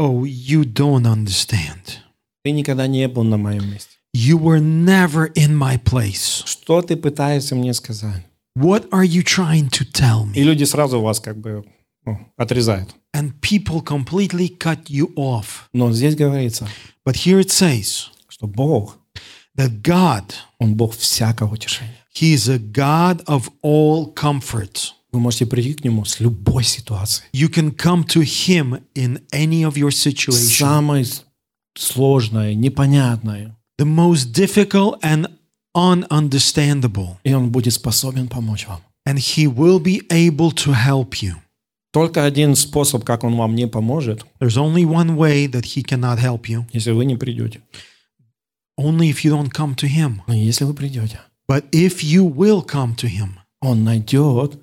[0.00, 1.98] oh, you don't understand.
[2.44, 3.90] ты никогда не был на моем месте.
[4.14, 6.44] You were never in my place.
[6.46, 8.24] Что ты пытаешься мне сказать?
[8.58, 10.44] What are you trying to tell И me?
[10.44, 11.64] люди сразу вас как бы
[12.06, 12.94] ну, отрезают.
[13.12, 15.68] And people completely cut you off.
[15.72, 16.68] Но здесь говорится,
[17.04, 18.98] But here it says что Бог,
[19.56, 21.98] that God, Он Бог всякого утешения.
[22.14, 24.92] He is a God of all comfort.
[25.12, 27.24] Вы можете прийти к Нему с любой ситуации.
[27.32, 30.58] You can come to Him in any of your situations.
[30.58, 31.04] Самое
[31.76, 33.56] сложное, непонятное.
[33.78, 35.28] The most difficult and
[35.78, 37.16] ununderstandable.
[37.24, 38.80] И Он будет способен помочь вам.
[39.06, 41.34] And He will be able to help you.
[41.92, 46.18] Только один способ, как Он вам не поможет, There's only one way that He cannot
[46.18, 47.60] help you, если вы не придете.
[48.78, 50.20] only if you don't come to Him.
[50.26, 54.58] Но если вы придете, But if you will come to Him, Он найдет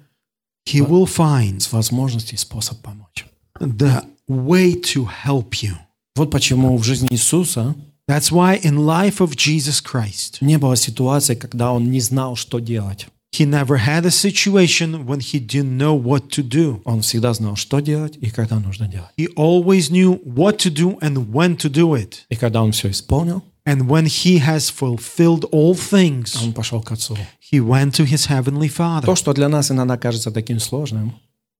[0.67, 3.25] He will find с возможностей способ помочь.
[3.59, 5.75] the way to help you.
[6.15, 7.75] Вот почему в жизни Иисуса
[8.07, 12.59] That's why in life of Jesus Christ, не было ситуации, когда Он не знал, что
[12.59, 13.07] делать.
[13.33, 16.81] he never had a situation when he didn't know what to do.
[16.83, 19.11] Он всегда знал, что делать и когда нужно делать.
[19.17, 22.25] He always knew what to do and when to do it.
[22.29, 26.91] И когда Он все исполнил, And when he has fulfilled all things, Он пошел к
[26.91, 27.15] Отцу.
[27.51, 29.05] he went to his heavenly Father.
[29.05, 31.13] То, что для нас иногда кажется таким сложным,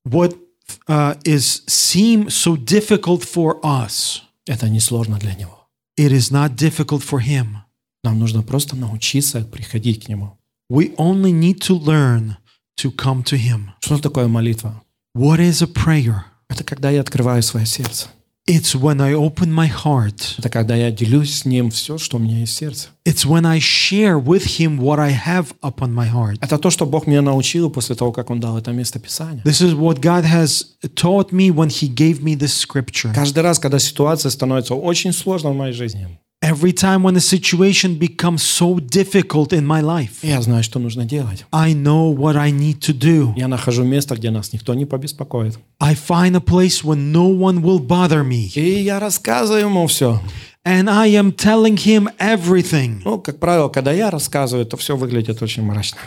[0.05, 0.35] What
[0.87, 5.54] uh, is seem so difficult for us, это не сложно для Него.
[5.96, 7.58] It is not difficult for him.
[8.04, 10.38] Нам нужно просто научиться приходить к Нему.
[10.70, 12.36] We only need to learn
[12.76, 13.70] to come to him.
[13.80, 14.82] Что такое молитва?
[15.16, 16.24] What is a prayer?
[16.48, 18.08] Это когда я открываю свое сердце.
[18.48, 20.36] It's when I open my heart.
[20.38, 22.88] Это когда я делюсь с Ним все, что у меня есть в сердце.
[23.04, 26.36] It's when I share with him what I have upon my heart.
[26.40, 29.42] Это то, что Бог меня научил после того, как Он дал это место Писания.
[29.42, 33.12] This is what God has taught me when he gave me this scripture.
[33.12, 37.99] Каждый раз, когда ситуация становится очень сложной в моей жизни, Every time when a situation
[37.99, 41.45] becomes so difficult in my life, я знаю, что нужно делать.
[41.51, 43.33] I know what I need to do.
[43.37, 45.59] Я нахожу место, где нас никто не побеспокоит.
[45.79, 48.51] I find a place when no one will bother me.
[48.55, 50.19] И я рассказываю ему все.
[50.65, 53.01] And I am telling him everything.
[53.05, 55.99] Ну, как правило, когда я рассказываю, то все выглядит очень мрачно.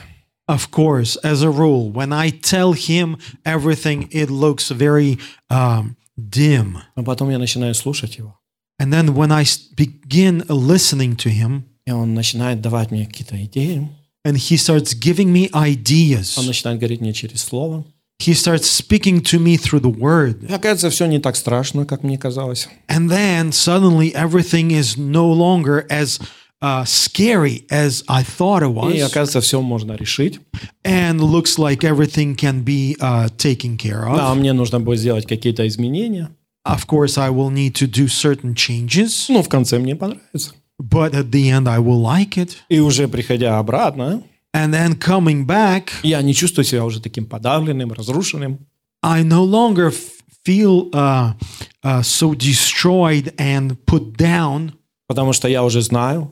[0.48, 5.18] Of course, as a rule, when I tell him everything, it looks very
[5.48, 6.78] um, dim.
[6.96, 8.37] Но потом я начинаю слушать его.
[8.80, 13.36] And then when I s- begin listening to him, И он начинает давать мне какие-то
[13.44, 13.88] идеи.
[14.26, 17.84] and he starts giving me Он ideas, начинает говорить мне через слово.
[18.22, 20.48] He starts speaking to me through the word.
[20.48, 22.68] И оказывается, все не так страшно, как мне казалось.
[22.88, 26.20] And then suddenly everything is no longer as
[26.62, 29.02] uh, scary as I thought it И was.
[29.02, 30.40] оказывается, все можно решить.
[30.84, 34.16] And looks like everything can be uh, taken care of.
[34.16, 36.30] Да, мне нужно будет сделать какие-то изменения.
[36.68, 40.52] Of course, I will need to do certain changes, Ну, в конце мне понравится.
[40.82, 42.56] but at the end, I will like it.
[42.70, 44.22] И уже приходя обратно,
[44.56, 48.60] And then coming back, я не чувствую себя уже таким подавленным, разрушенным.
[49.02, 50.12] I no longer f-
[50.46, 51.34] feel uh,
[51.82, 54.72] uh, so destroyed and put down
[55.06, 56.30] Потому что я уже знаю,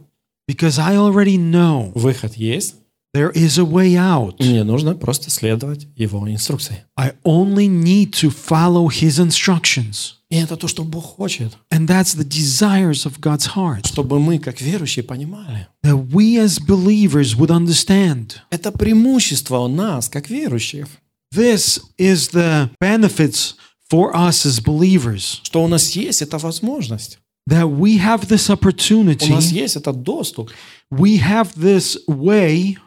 [0.51, 2.77] because I already know выход есть.
[3.15, 4.37] there is a way out.
[4.39, 6.85] И мне нужно просто следовать его инструкции.
[6.97, 10.15] I only need to follow his instructions.
[10.30, 11.58] И это то, что Бог хочет.
[11.72, 13.88] And that's the desires of God's heart.
[13.88, 15.68] Чтобы мы, как верующие, понимали.
[15.84, 18.38] That we as believers would understand.
[18.50, 20.88] Это преимущество у нас, как верующих.
[21.34, 23.56] This is the benefits
[23.90, 25.40] for us as believers.
[25.44, 27.20] Что у нас есть эта возможность.
[27.50, 30.52] That we have this У opportunity, нас есть этот доступ
[30.92, 32.78] we have this way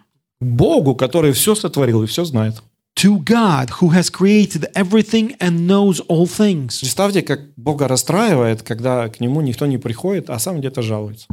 [0.40, 2.62] Богу, который все сотворил и все знает.
[2.95, 6.79] to God who has created everything and knows all things.
[6.79, 11.27] Представьте, как Бога расстраивает, когда к Нему никто не приходит, а сам где-то жалуется.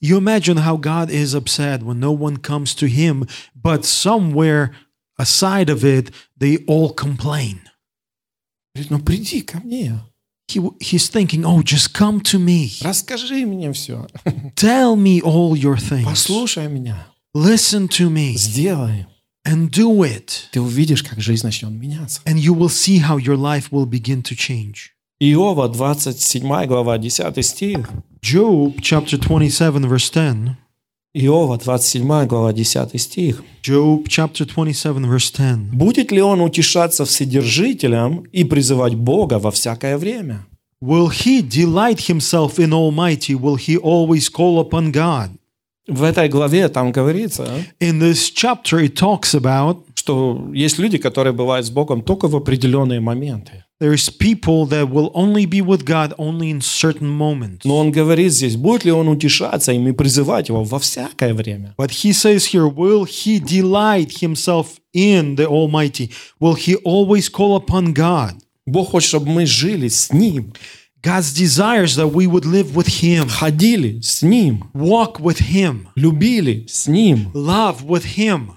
[0.00, 3.26] You imagine how God is upset when no one comes to him,
[3.60, 4.70] but somewhere
[5.18, 7.58] aside of it, they all complain.
[8.74, 9.98] Говорит, ну приди ко мне,
[10.48, 12.70] He, he's thinking, oh, just come to me.
[12.82, 14.06] расскажи мне все,
[14.56, 16.04] Tell me all your things.
[16.04, 19.06] послушай меня, Listen to me сделай.
[19.45, 20.49] And do it.
[20.51, 22.21] Ты увидишь, как жизнь начнет меняться.
[22.25, 24.91] And you will see how your life will begin to change.
[25.19, 27.89] Иова, 27 глава, 10 стих.
[28.21, 30.57] Job chapter 27, verse 10.
[31.13, 33.41] Иова, 27 глава, 10 стих.
[33.63, 35.71] Job chapter 27, verse 10.
[35.71, 40.45] Будет ли он утешаться Вседержителем и призывать Бога во всякое время?
[40.83, 43.33] Will he delight himself in Almighty?
[43.33, 45.29] Will he always call upon God?
[45.87, 47.47] В этой главе там говорится,
[47.79, 52.35] In this chapter, it talks about что есть люди, которые бывают с Богом только в
[52.35, 53.63] определенные моменты.
[53.79, 57.65] there's people that will only be with God only in certain moments.
[57.65, 61.73] Но он говорит здесь, будет ли он утешаться им и призывать его во всякое время?
[61.77, 66.11] But he says here, will he delight himself in the Almighty?
[66.39, 68.35] Will he always call upon God?
[68.65, 70.53] Бог хочет, чтобы мы жили с Ним,
[71.04, 76.66] God's desires that we would live with him, ходили с Ним, walk with him, любили
[76.68, 78.50] с Ним, love with him,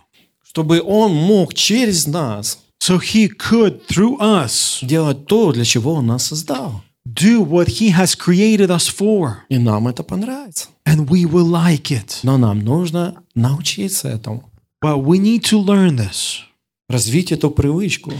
[0.43, 6.07] чтобы Он мог через нас so he could, through us, делать то, для чего Он
[6.07, 6.81] нас создал.
[7.05, 9.37] do what he has created us for.
[9.49, 10.67] И нам это понравится.
[10.85, 12.19] And we will like it.
[12.23, 14.49] Но нам нужно научиться этому,
[14.83, 16.41] But we need to learn this,
[16.89, 18.11] развить эту привычку.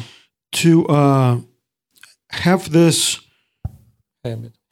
[0.53, 1.41] to uh,
[2.31, 3.17] have this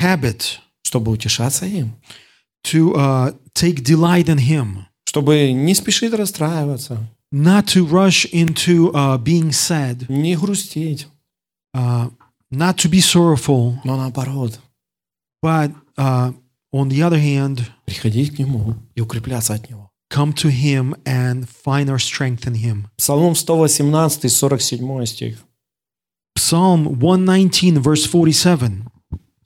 [0.00, 1.94] habit, чтобы утешаться им,
[2.64, 9.18] to uh, take delight in him, чтобы не спешить расстраиваться, not to rush into uh,
[9.18, 11.06] being sad, не грустить,
[11.74, 12.10] uh,
[12.50, 14.60] not to be sorrowful, но наоборот,
[15.42, 16.32] but uh,
[16.72, 19.90] on the other hand, приходить к Нему и укрепляться от Него.
[20.08, 22.88] come to him and find our strength in him.
[22.96, 25.38] Псалом 118, 47 стих.
[26.36, 28.84] Psalm 119, verse 47.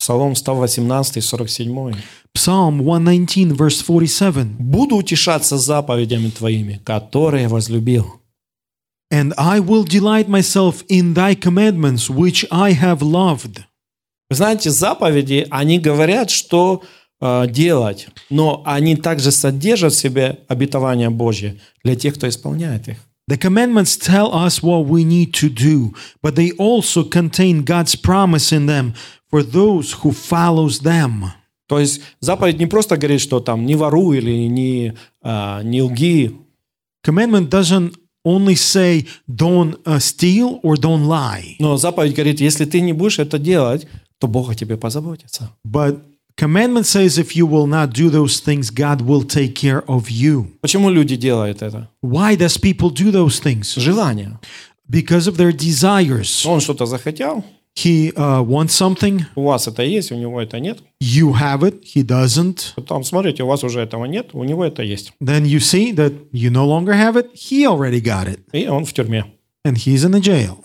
[0.00, 1.94] Псалом 118, 47.
[2.34, 4.56] Psalm 119, verse 47.
[4.58, 8.20] «Буду утешаться заповедями Твоими, которые возлюбил».
[9.12, 13.64] And I will delight myself in thy commandments, which I have loved.
[14.30, 16.82] Вы знаете, заповеди, они говорят, что
[17.20, 22.96] э, делать, но они также содержат в себе обетование Божье для тех, кто исполняет их.
[23.28, 28.50] The commandments tell us what we need to do, but they also contain God's promise
[28.50, 28.94] in them
[29.30, 31.32] for those who follows them.
[31.66, 36.36] То есть заповедь не просто говорит, что там не воруй или не, а, не лги,
[37.02, 42.80] Commandment doesn't only say don't uh, steal or don't lie, но заповедь говорит, если ты
[42.80, 43.86] не будешь это делать,
[44.18, 45.50] то Бог о тебе позаботится.
[45.64, 46.02] but
[46.36, 50.48] commandment says if you will not do those things, God will take care of you.
[50.60, 51.88] Почему люди делают это?
[52.02, 53.74] Why does people do those things?
[53.78, 54.38] Желание.
[54.86, 56.44] Because of their desires.
[56.44, 57.44] Он что-то захотел,
[57.77, 60.79] He uh, wants something, у вас это есть, у него это нет.
[61.01, 62.73] you have it, he doesn't.
[62.75, 65.11] Потом смотрите, у вас уже этого нет, у него это есть.
[65.21, 68.85] Then you see that you no longer have it, he already got it, И он
[68.85, 69.25] в тюрьме.
[69.65, 70.63] and he's in the jail.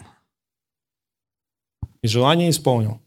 [2.02, 3.00] И желание исполнил.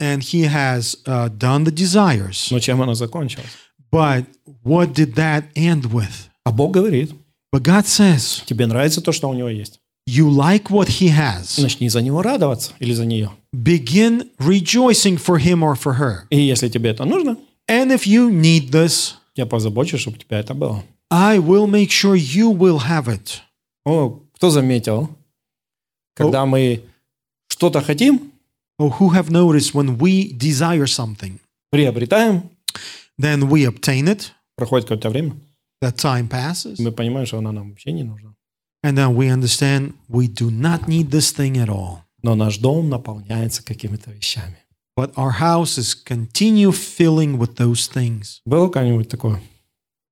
[0.00, 2.48] And he has uh, done the desires.
[2.50, 3.50] Но чем оно закончилось?
[3.92, 4.24] But
[4.64, 6.28] what did that end with?
[6.44, 7.12] А Бог говорит,
[7.54, 9.80] But God says, тебе нравится то, что у него есть?
[10.07, 13.31] You like what he has, начни за него радоваться или за нее.
[13.53, 16.23] begin rejoicing for him or for her.
[16.29, 17.37] И если тебе это нужно,
[17.67, 20.83] And if you need this, я позабочусь, чтобы у тебя это было.
[21.09, 23.39] I will make sure you will have it.
[23.85, 25.09] О, кто заметил,
[26.15, 26.81] когда мы
[27.47, 28.31] что-то хотим,
[28.77, 31.39] Oh, who have noticed when we desire something,
[31.71, 32.49] приобретаем,
[33.17, 35.37] then we obtain it, проходит какое-то время,
[35.81, 38.33] that time passes, мы понимаем, что она нам вообще не нужна.
[38.84, 42.04] and then we understand we do not need this thing at all.
[42.22, 44.56] Но наш дом наполняется какими-то вещами.
[44.96, 48.40] But our house is continue filling with those things.
[48.44, 49.40] Было когда-нибудь такое?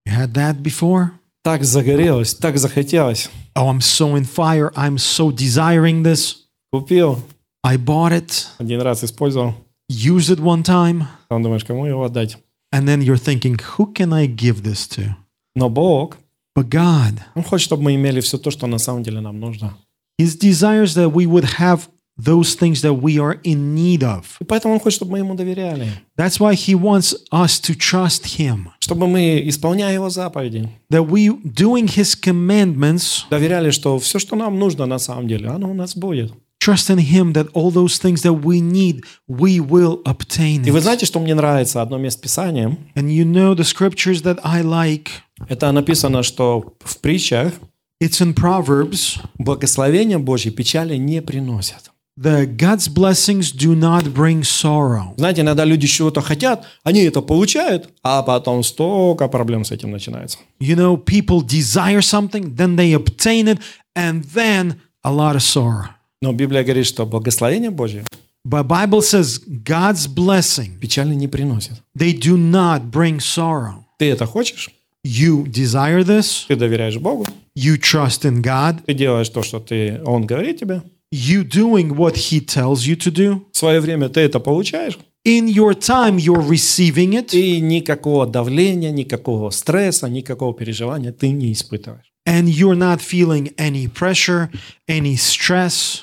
[0.06, 1.10] You had that before?
[1.44, 3.28] Так загорелось, так захотелось.
[3.54, 4.72] Oh, I'm so in fire.
[4.76, 6.36] I'm so desiring this.
[6.72, 7.20] Купил,
[7.64, 9.54] I bought it, один раз использовал.
[9.90, 12.36] used it one time, Потом думаешь, кому его отдать?
[12.72, 15.16] and then you're thinking, who can I give this to?
[15.54, 16.18] Но Бог,
[16.56, 19.74] But God, Он хочет, чтобы мы имели все то, что на самом деле нам нужно.
[20.20, 21.88] His desires that we would have
[22.20, 24.24] those things that we are in need of.
[24.40, 25.88] И поэтому Он хочет, чтобы мы Ему доверяли.
[26.18, 31.28] That's why He wants us to trust Him, Чтобы мы, исполняя Его заповеди, that we,
[31.44, 35.94] doing His commandments, доверяли, что все, что нам нужно на самом деле, оно у нас
[35.96, 36.32] будет.
[36.60, 40.78] trust in Him that all those things that we need, we will obtain И вы
[40.78, 40.82] it.
[40.82, 41.80] знаете, что мне нравится?
[41.80, 42.76] Одно место Писания.
[42.96, 45.08] And you know the scriptures that I like.
[45.47, 47.53] Это написано, что в притчах
[48.01, 49.19] It's in Proverbs.
[49.37, 51.91] благословения Божьи печали не приносят.
[52.19, 55.15] The God's blessings do not bring sorrow.
[55.17, 60.37] Знаете, иногда люди чего-то хотят, они это получают, а потом столько проблем с этим начинается.
[60.59, 63.59] You know, people desire something, then they obtain it,
[63.95, 65.87] and then a lot of sorrow.
[66.21, 68.05] Но Библия говорит, что благословение Божье
[68.45, 71.81] But Bible says God's blessing, печали не приносит.
[71.97, 73.85] they do not bring sorrow.
[73.97, 74.69] Ты это хочешь?
[75.04, 77.24] You desire this, Ты доверяешь Богу?
[77.56, 80.82] you trust in God, Ты делаешь то, что ты, Он говорит тебе?
[81.12, 83.46] you doing what He tells you to do.
[83.52, 84.98] В свое время ты это получаешь?
[85.26, 91.52] In your time, you're receiving it, И никакого давления, никакого стресса, никакого переживания ты не
[91.52, 92.04] испытываешь.
[92.26, 94.50] and you're not feeling any pressure,
[94.86, 96.02] any stress,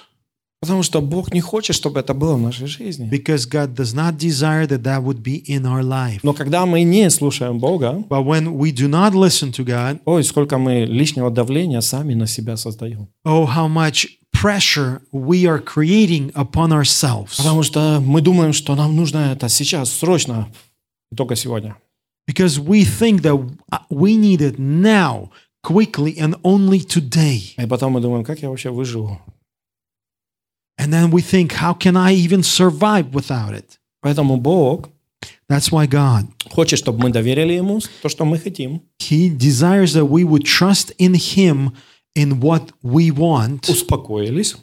[0.63, 3.09] Потому что Бог не хочет, чтобы это было в нашей жизни.
[3.11, 6.21] because God does not desire that that would be in our life.
[6.23, 10.23] Но когда мы не слушаем Бога, But when we do not listen to God, ой,
[10.23, 13.09] сколько мы лишнего давления сами на себя создаем.
[13.25, 17.39] oh, how much pressure we are creating upon ourselves.
[17.39, 20.49] Потому что мы думаем, что нам нужно это сейчас, срочно,
[21.17, 21.77] только сегодня.
[22.29, 23.41] Because we think that
[23.89, 25.31] we need it now,
[25.65, 27.55] quickly, and only today.
[27.57, 29.19] И потом мы думаем, как я вообще выживу.
[30.80, 33.80] And then we think, how can I even survive without it?
[34.03, 34.89] Поэтому Бог
[35.47, 40.06] That's why God, хочет, чтобы мы доверили Ему то, что мы хотим, He desires that
[40.06, 41.72] we would trust in Him
[42.16, 44.56] in what we want, успокоились,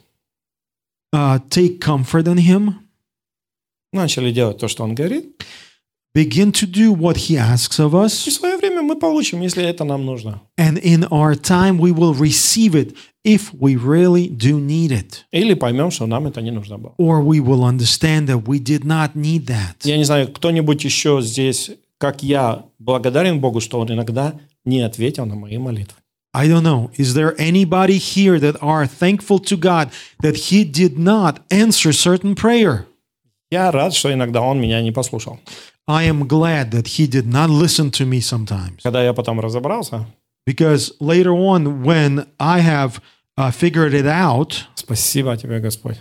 [1.12, 2.74] uh, take comfort in Him,
[3.92, 5.44] начали делать то, что Он говорит,
[6.14, 8.55] begin to do what He asks of и в us, свое время
[8.87, 10.41] мы получим, если это нам нужно.
[10.57, 15.25] and in our time we will receive it if we really do need it.
[15.31, 16.93] Или поймем, что нам это не нужно было.
[16.97, 19.75] Or we will understand that we did not need that.
[19.83, 24.33] Я не знаю, кто-нибудь еще здесь, как я, благодарен Богу, что Он иногда
[24.65, 25.97] не ответил на мои молитвы.
[26.33, 26.91] I don't know.
[26.97, 29.89] Is there anybody here that are thankful to God
[30.21, 32.85] that He did not answer certain prayer?
[33.49, 35.39] Я рад, что иногда Он меня не послушал.
[35.86, 38.80] I am glad that He did not listen to me sometimes.
[38.82, 40.06] Когда я потом разобрался,
[40.46, 43.00] Because later on, when I have
[43.36, 45.96] uh, figured it out, спасибо тебе, Господь.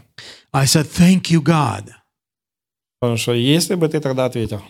[0.53, 1.89] I said, Thank you, God.
[2.99, 4.61] Потому что если бы ты тогда ответил,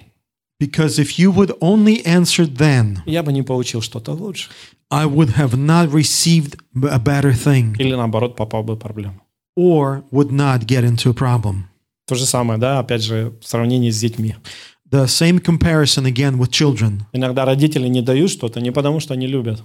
[0.62, 4.50] Because if you would only answer then, я бы не получил что-то лучше.
[4.92, 9.22] I would have not received a better thing Или наоборот, попал бы в проблему.
[9.58, 11.64] or would not get into a problem.
[12.08, 14.36] То же самое, да, опять же, в сравнении с детьми.
[14.91, 17.03] The same comparison again with children.
[17.13, 19.63] Иногда родители не дают что-то не потому, что они любят,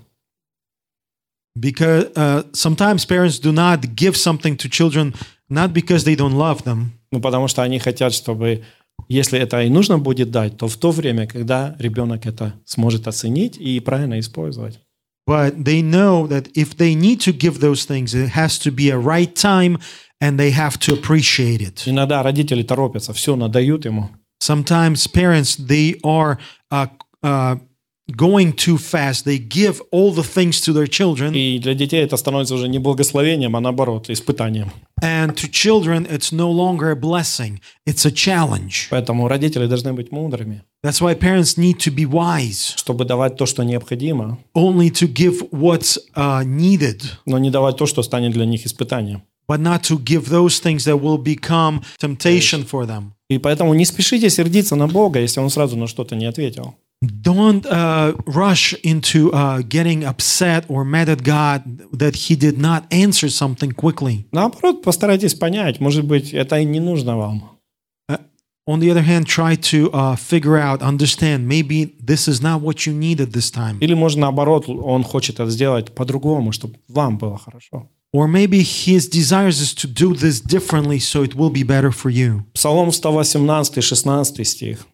[1.57, 5.13] Because uh, sometimes parents do not give something to children
[5.49, 8.63] not because they don't love them, ну потому что они хотят, чтобы,
[9.09, 13.57] если это и нужно будет дать, то в то время, когда ребенок это сможет оценить
[13.57, 14.79] и правильно использовать.
[15.27, 18.89] but they know that if they need to give those things, it has to be
[18.89, 19.77] a right time
[20.19, 21.83] and they have to appreciate it.
[21.85, 24.09] Иногда родители торопятся, все надают ему,
[24.41, 26.39] Sometimes parents they are
[26.71, 26.87] uh,
[27.21, 27.57] uh,
[28.15, 29.23] going too fast.
[29.23, 32.79] They give all the things to their children, и для детей это становится уже не
[32.79, 34.71] благословением, а наоборот, испытанием.
[35.03, 38.87] and to children it's no longer a blessing; it's a challenge.
[38.89, 40.63] Поэтому родители должны быть мудрыми.
[40.83, 45.47] That's why parents need to be wise, чтобы давать то, что необходимо, only to give
[45.51, 49.21] what's uh, needed, но не давать то, что станет для них испытанием.
[49.51, 53.11] But not to give those things that will become temptation for them.
[53.29, 56.75] И поэтому не спешите сердиться на Бога, если Он сразу на что-то не ответил.
[57.03, 62.83] Don't uh, rush into uh, getting upset or mad at God that He did not
[62.91, 64.25] answer something quickly.
[64.31, 67.49] Наоборот, постарайтесь понять, может быть, это и не нужно вам.
[68.67, 72.85] On the other hand, try to uh, figure out, understand, maybe this is not what
[72.85, 73.79] you need at this time.
[73.81, 77.89] Или, может, наоборот, Он хочет это сделать по-другому, чтобы вам было хорошо.
[78.12, 82.10] Or maybe His desires is to do this differently so it will be better for
[82.10, 82.44] you.
[82.54, 84.86] Псалом 118, 16 стих.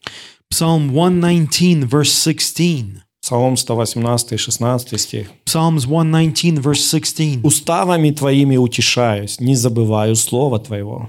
[0.50, 3.02] Psalm 119, verse 16.
[3.22, 5.30] Псалом 118, 16 стих.
[5.46, 7.40] Psalms 119, verse 16.
[7.44, 11.08] «Уставами Твоими утешаюсь, не забываю слова Твоего».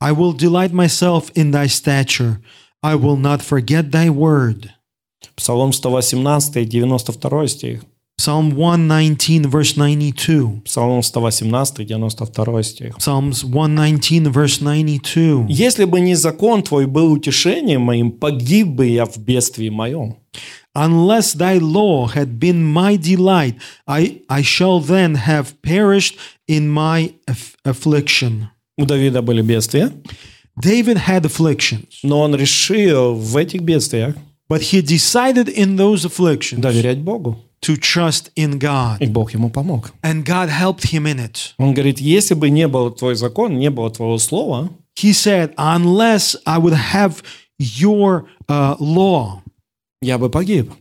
[0.00, 2.40] I will delight myself in thy stature.
[2.82, 4.70] I will not forget thy word.
[5.36, 7.84] Псалом 118, 92 стих.
[8.17, 10.61] Psalm 119, verse 92.
[10.63, 12.97] Псалом 118, 92 стих.
[12.97, 15.47] Psalms 119, verse 92.
[15.49, 20.17] «Если бы не закон Твой был утешением моим, погиб бы я в бедствии моем».
[20.73, 23.55] Unless thy law had been my delight,
[23.87, 26.15] I, I shall then have perished
[26.47, 28.47] in my aff- affliction.
[28.77, 29.91] У Давида были бедствия,
[30.61, 34.15] David had afflictions, но он решил в этих бедствиях
[34.47, 37.44] but he decided in those afflictions доверять Богу.
[37.64, 39.92] to trust in God, И Бог ему помог.
[40.02, 41.54] and God helped him in it.
[41.58, 46.36] Он говорит, если бы не был Твой закон, не было Твоего слова, He said, Unless
[46.46, 47.22] I would have
[47.58, 49.42] your uh, law,
[50.02, 50.72] я бы погиб.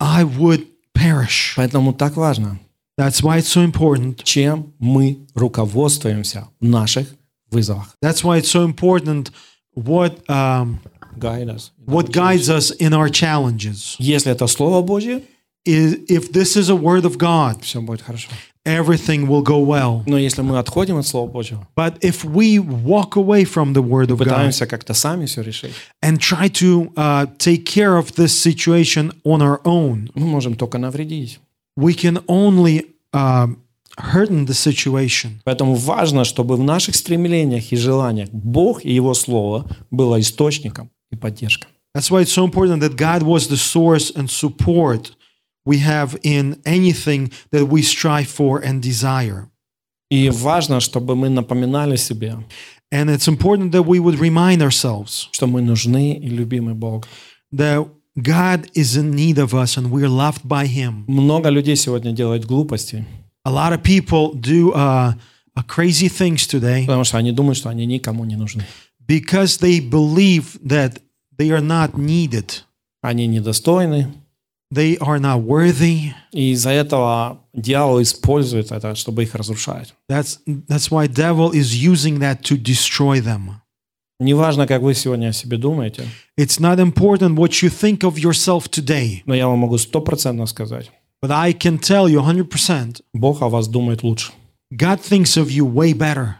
[0.00, 1.54] I would perish.
[1.56, 2.58] Поэтому так важно,
[2.98, 4.22] That's why it's so important.
[4.22, 7.08] чем мы руководствуемся в наших
[7.50, 7.96] вызовах.
[8.02, 9.30] That's why it's so important
[9.74, 10.78] what um,
[11.18, 11.70] Guide us.
[11.86, 13.96] what guides us in our challenges.
[13.98, 15.22] Если это Слово Божье,
[15.66, 18.28] Is if this is a word of God, все будет хорошо.
[18.64, 20.02] everything will go well.
[20.06, 24.10] Но если мы отходим от Слова Божьего, But if we walk away from the word
[24.10, 28.36] of God пытаемся как-то сами все решить, and try to uh, take care of this
[28.36, 31.38] situation on our own, мы можем только навредить.
[31.76, 33.58] we can only um,
[33.98, 35.40] hurten the situation.
[35.44, 41.16] Поэтому важно, чтобы в наших стремлениях и желаниях Бог и Его Слово было источником и
[41.16, 41.68] поддержкой.
[41.94, 45.12] That's why it's so important that God was the source and support
[45.66, 49.48] we have in anything that we strive for and desire.
[50.10, 52.36] И важно, чтобы мы напоминали себе,
[52.90, 57.06] And it's important that we would remind ourselves что мы нужны и любимы Бог.
[57.52, 57.86] that
[58.20, 61.04] God is in need of us and we're loved by Him.
[61.06, 63.04] Много людей сегодня делают глупости,
[63.44, 65.14] A lot of people do uh,
[65.56, 68.64] uh, crazy things today потому что они думают, что они никому не нужны.
[69.06, 71.00] because they believe that
[71.38, 72.62] they are not needed,
[73.00, 74.12] Они недостойны,
[74.73, 76.13] They are not worthy.
[76.31, 79.93] и из-за этого дьявол использует это, чтобы их разрушать.
[80.09, 83.55] That's that's why devil is using that to destroy them.
[84.19, 86.03] Неважно, как вы сегодня о себе думаете,
[86.39, 90.91] It's not important what you think of yourself today, но я вам могу стопроцентно сказать,
[91.23, 94.31] but I can tell you 100% Бог о вас думает лучше.
[94.73, 96.35] God thinks of you way better.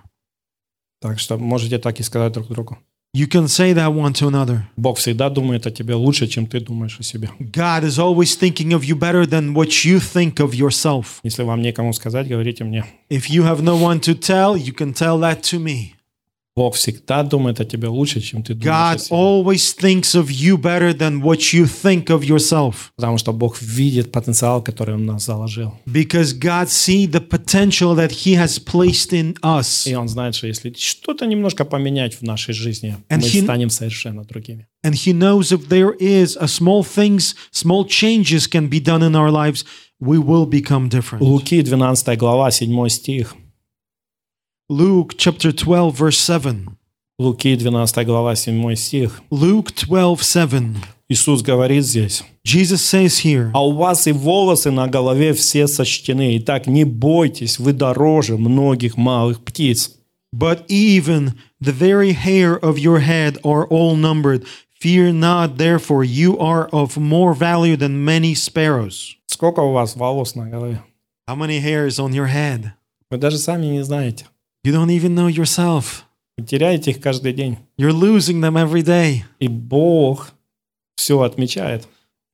[1.00, 2.78] Так что можете так и сказать друг другу.
[3.17, 4.63] You can say that one to another.
[4.77, 7.29] Бог всегда думает о тебе лучше, чем ты думаешь о себе.
[7.41, 11.21] God is always thinking of you better than what you think of yourself.
[11.23, 12.87] Если вам некому сказать, говорите мне.
[13.11, 15.95] If you have no one to tell, you can tell that to me.
[16.58, 19.16] Бог всегда думает о тебе лучше, чем ты думаешь о God себе.
[19.16, 22.90] always thinks of you better than what you think of yourself.
[22.96, 25.76] Потому что Бог видит потенциал, который Он в нас заложил.
[25.86, 29.88] Because God see the potential that He has placed in us.
[29.88, 33.70] И Он знает, что если что-то немножко поменять в нашей жизни, And мы he- станем
[33.70, 34.66] совершенно другими.
[34.84, 39.16] And He knows if there is a small things, small changes can be done in
[39.16, 39.64] our lives,
[40.00, 41.22] we will become different.
[41.22, 43.36] Луки, 12 глава, 7 стих.
[44.69, 46.77] Luke chapter 12, verse 7.
[47.19, 49.21] Луки, 12 глава, 7 стих.
[49.31, 50.77] Luke 12, 7.
[51.11, 52.25] Иисус говорит здесь.
[52.43, 56.39] Jesus says here, А у вас и волосы на голове все сочтены.
[56.39, 59.99] Итак, не бойтесь, вы дороже многих малых птиц.
[60.35, 64.47] But even the very hair of your head are all numbered.
[64.81, 69.17] Fear not, therefore, you are of more value than many sparrows.
[69.27, 70.83] Сколько у вас волос на голове?
[71.29, 72.73] How many hairs on your head?
[73.11, 74.25] Вы даже сами не знаете.
[74.67, 76.05] You don't even know yourself.
[76.39, 77.59] Вы теряете их каждый день.
[77.79, 79.23] You're losing them every day.
[79.39, 80.33] И Бог
[80.97, 81.87] все отмечает.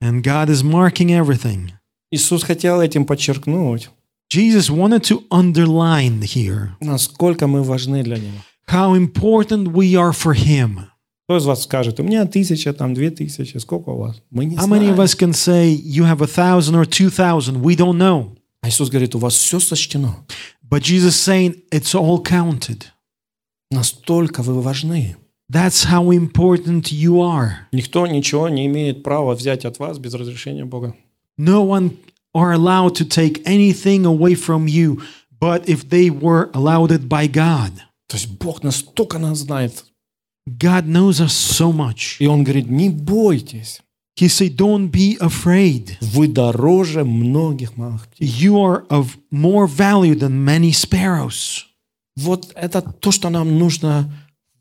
[0.02, 1.72] And God is marking everything.
[2.10, 3.88] Иисус хотел этим подчеркнуть,
[4.30, 8.38] Jesus wanted to underline here насколько мы важны для Него.
[8.68, 10.80] how important we are for Him.
[11.26, 14.22] Кто из вас скажет, у меня тысяча, там две тысячи, сколько у вас?
[14.30, 15.00] Мы не How many of знаем.
[15.00, 17.62] us can say you have a thousand or two thousand?
[17.62, 18.36] We don't know.
[18.62, 20.24] А Иисус говорит, у вас все сочтено.
[20.72, 22.86] But Jesus saying it's all counted.
[23.70, 25.16] Настолько вы важны.
[25.50, 27.66] That's how important you are.
[27.72, 30.94] Никто ничего не имеет права взять от вас без разрешения Бога.
[31.38, 31.96] No one
[32.34, 35.02] are allowed to take anything away from you,
[35.40, 37.72] but if they were allowed it by God.
[38.08, 39.84] То есть Бог настолько нас знает.
[40.46, 42.16] God knows us so much.
[42.20, 43.80] И Он говорит, не бойтесь.
[44.15, 45.97] He said, Don't be afraid.
[46.01, 48.27] Вы дороже многих малых птиц.
[48.27, 51.63] You are of more value than many sparrows.
[52.15, 54.11] Вот это то, что нам нужно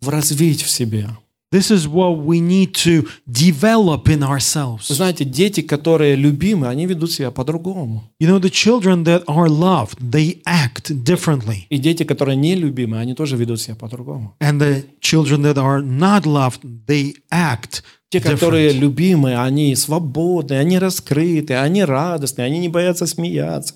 [0.00, 1.10] развить в себе.
[1.52, 4.90] This is what we need to develop in ourselves.
[4.90, 8.04] знаете, дети, которые любимы, они ведут себя по-другому.
[8.18, 11.66] You know, the children that are loved, they act differently.
[11.68, 14.34] И дети, которые не любимы, они тоже ведут себя по-другому.
[14.40, 17.82] And the children that are not loved, they act
[18.12, 23.74] Те, которые любимы, они свободны, они раскрыты, они радостны, они не боятся смеяться.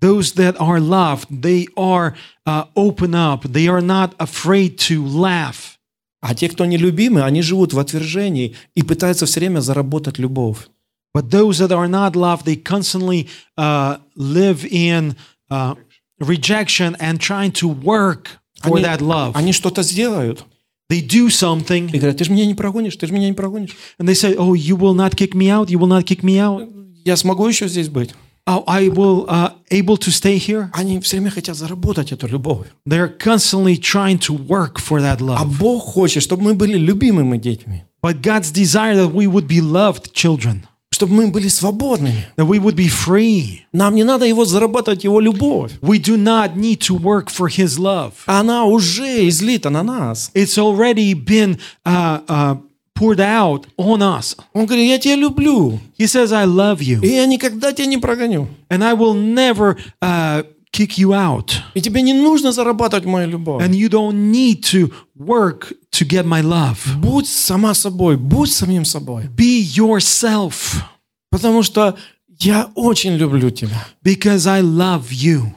[0.00, 2.14] Those that are loved, they are
[2.46, 3.42] uh, open up.
[3.42, 5.76] They are not afraid to laugh.
[6.22, 10.68] А те, кто не любимы, они живут в отвержении и пытаются все время заработать любовь.
[11.14, 15.16] But those that are not loved, they constantly uh, live in
[15.50, 15.74] uh,
[16.18, 19.32] rejection and trying to work for Они, that love.
[19.34, 20.46] они что-то сделают
[20.89, 23.77] They do something и говорят, ты же меня не прогонишь, ты же меня не прогонишь.
[23.97, 25.69] and they say, "Oh, you will not kick me out.
[25.69, 26.69] You will not kick me out.
[27.05, 28.11] Я смогу еще здесь быть.
[28.45, 32.67] Oh, I will uh, able to stay here." Они все время хотят заработать эту любовь.
[32.85, 35.57] They're constantly trying to work for that А love.
[35.57, 40.11] Бог хочет, чтобы мы были любимыми детьми, But God's desire that we would be loved
[40.13, 40.65] children,
[40.96, 42.24] Чтобы мы были свободными.
[42.36, 43.60] that we would be free.
[43.72, 45.72] Нам не надо его зарабатывать, его любовь.
[45.82, 48.12] We do not need to work for His love.
[48.26, 50.30] Она уже излита на нас.
[50.34, 52.56] It's already been uh, uh,
[52.94, 54.36] poured out on us.
[54.54, 57.98] Он говорит, я тебя люблю, He says, "I love и you, я никогда тебя не
[57.98, 58.48] прогоню.
[58.70, 63.62] and I will never uh, kick you out." И тебе не нужно зарабатывать мою любовь.
[63.62, 66.76] And you don't need to work to get my love.
[67.00, 69.24] Будь сама собой, будь самим собой.
[69.36, 70.82] Be yourself
[71.30, 71.96] Потому что
[72.38, 73.86] я очень люблю тебя.
[74.04, 75.52] because I love you.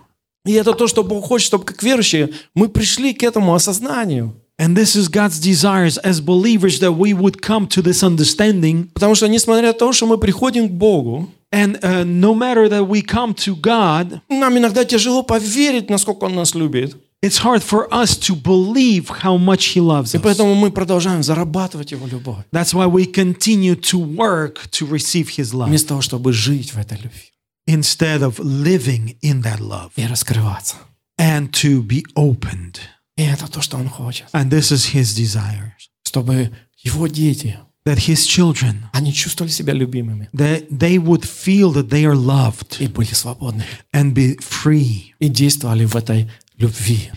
[0.46, 4.36] И это то, что Бог хочет, чтобы как верующие мы пришли к этому осознанию.
[4.58, 8.90] And this is God's desires as believers that we would come to this understanding.
[8.94, 12.88] Потому что несмотря на то, что мы приходим к Богу, And uh, no matter that
[12.88, 16.96] we come to God, нам иногда тяжело поверить, насколько Он нас любит.
[17.23, 20.23] it's hard for us to believe how much He loves И us.
[20.23, 25.53] поэтому мы продолжаем зарабатывать Его любовь, That's why we continue to work to receive His
[25.55, 27.31] love вместо того, чтобы жить в этой любви
[27.67, 30.77] instead of living in that love и раскрываться.
[31.19, 32.79] and to be opened.
[33.17, 34.27] И это то, что Он хочет.
[34.33, 35.73] And this is His desires
[36.07, 36.51] Чтобы
[36.83, 42.05] Его дети, that His children они чувствовали себя любимыми that they would feel that they
[42.05, 43.65] are loved и были свободны.
[43.95, 46.29] and be free И действовали в этой
[46.59, 47.11] любви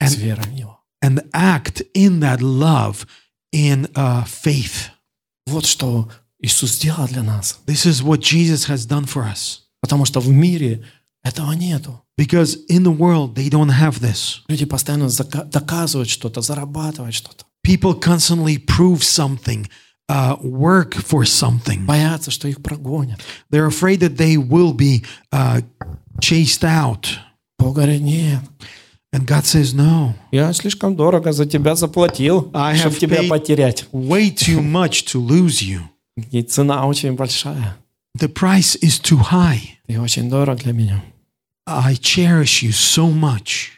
[0.00, 0.80] с верой в Него.
[1.02, 3.06] and act in that love
[3.52, 4.90] in uh, faith.
[5.46, 6.10] Вот что
[6.40, 7.60] Иисус сделал для нас.
[7.66, 9.60] This is what Jesus has done for us.
[9.80, 10.84] Потому что в мире
[11.22, 12.02] этого нету.
[12.18, 14.40] Because in the world, they don't have this.
[14.48, 17.44] Люди постоянно зака- доказывают что-то, зарабатывают что-то.
[17.64, 19.68] People constantly prove something,
[20.08, 21.84] uh, work for something.
[21.84, 23.20] Боятся, что их прогонят.
[23.50, 25.62] They're afraid that they will be uh,
[26.20, 27.18] chased out.
[27.58, 28.40] Бог говорит, нет,
[29.13, 33.85] And God says, No, я слишком дорого за тебя заплатил, I чтобы тебя потерять.
[33.91, 35.81] way too much to lose you.
[36.31, 37.77] И цена очень большая.
[38.17, 39.61] The price is too high.
[39.87, 41.03] Ты очень дорог для меня.
[41.65, 43.69] I cherish you so much.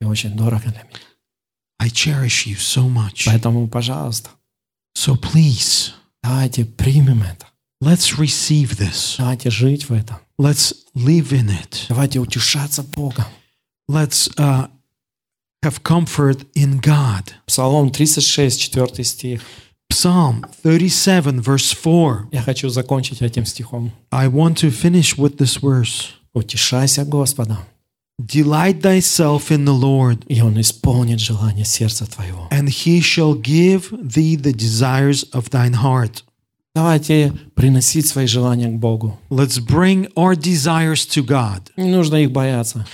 [0.00, 1.00] Ты очень дорого для меня.
[1.78, 3.24] I cherish you so much.
[3.26, 4.30] Поэтому, пожалуйста,
[4.96, 5.90] So please,
[6.22, 7.46] давайте примем это.
[7.82, 9.16] let's receive this.
[9.18, 10.16] Давайте жить в этом.
[10.38, 11.86] Let's live in it.
[11.88, 13.24] Давайте утешаться Богом.
[13.89, 14.67] Let's uh,
[15.63, 17.33] have comfort in God.
[17.45, 19.41] Псалом 36, 4 стих.
[19.91, 22.29] Psalm 37, verse 4.
[22.31, 23.91] Я хочу закончить этим стихом.
[24.11, 26.07] I want to finish with this verse.
[26.33, 27.59] Утешайся Господом,
[28.19, 32.47] Delight thyself in the Lord, и Он исполнит желание сердца твоего.
[32.51, 36.23] and he shall give thee the desires of thine heart.
[36.73, 39.17] Давайте приносить свои желания к Богу.
[39.29, 41.69] Let's bring our desires to God.
[41.77, 42.85] Не нужно их бояться.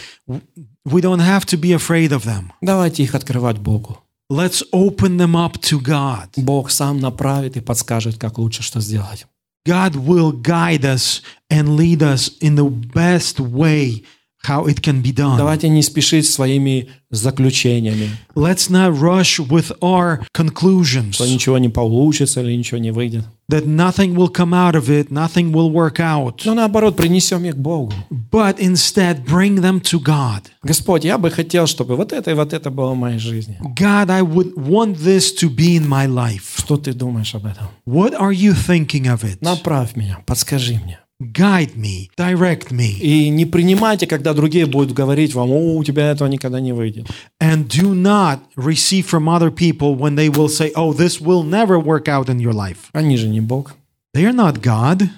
[0.87, 2.53] We don't have to be afraid of them.
[2.63, 3.99] Давайте их открывать Богу.
[4.31, 6.29] Let's open them up to God.
[6.37, 9.27] Бог сам направит и подскажет, как лучше что сделать.
[9.67, 14.05] God will guide us and lead us in the best way
[14.47, 15.37] how it can be done.
[15.37, 22.43] Давайте не спешить своими заключениями, Let's not rush with our conclusions что ничего не получится
[22.43, 23.25] или ничего не выйдет.
[23.50, 27.56] that nothing will come out of it, nothing will work out, Но наоборот, принесем их
[27.56, 27.92] к Богу.
[28.32, 30.44] but instead bring them to God.
[30.64, 33.58] Господь, я бы хотел, чтобы вот это и вот это было в моей жизни.
[33.78, 36.60] God, I would want this to be in my life.
[36.60, 37.68] Что ты думаешь об этом?
[37.86, 39.38] What are you thinking of it?
[39.42, 41.00] Направь меня, подскажи мне.
[41.19, 46.11] Guide me, direct me, И не принимайте, когда другие будут говорить вам, о, у тебя
[46.11, 47.07] этого никогда не выйдет.
[47.41, 51.79] and do not receive from other people when they will say, Oh, this will never
[51.79, 52.91] work out in your life.
[52.93, 53.75] Они же не Бог.
[54.15, 55.09] They are not God.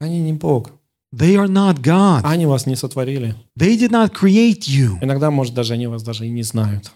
[0.00, 0.70] Они не Бог.
[1.14, 2.22] They are not God.
[2.24, 3.36] Они вас не сотворили.
[3.56, 4.98] They did not create you.
[5.02, 6.90] Иногда, может, даже они вас даже и не знают.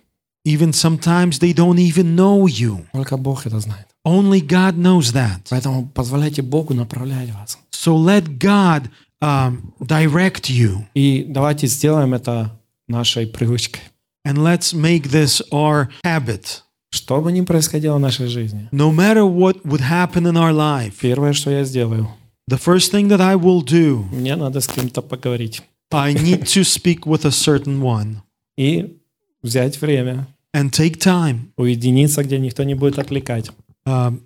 [0.44, 2.86] Even sometimes they don't even know you.
[2.92, 3.85] Только Бог это знает.
[4.06, 5.40] Only God knows that.
[5.50, 7.58] Поэтому позволяйте Богу направлять вас.
[7.72, 8.88] So let God
[9.20, 10.84] um, direct you.
[10.94, 12.52] И давайте сделаем это
[12.88, 13.82] нашей привычкой.
[14.26, 16.62] And let's make this our habit.
[16.90, 20.94] Что бы ни происходило в нашей жизни, No matter what would happen in our life,
[21.00, 22.08] первое, что я сделаю,
[22.48, 25.62] the first thing that I will do, мне надо с кем-то поговорить.
[25.92, 28.18] I need to speak with a certain one
[28.56, 28.98] И
[29.42, 31.50] взять время, and take time.
[31.56, 33.50] уединиться, где никто не будет отвлекать,
[33.85, 34.21] Um,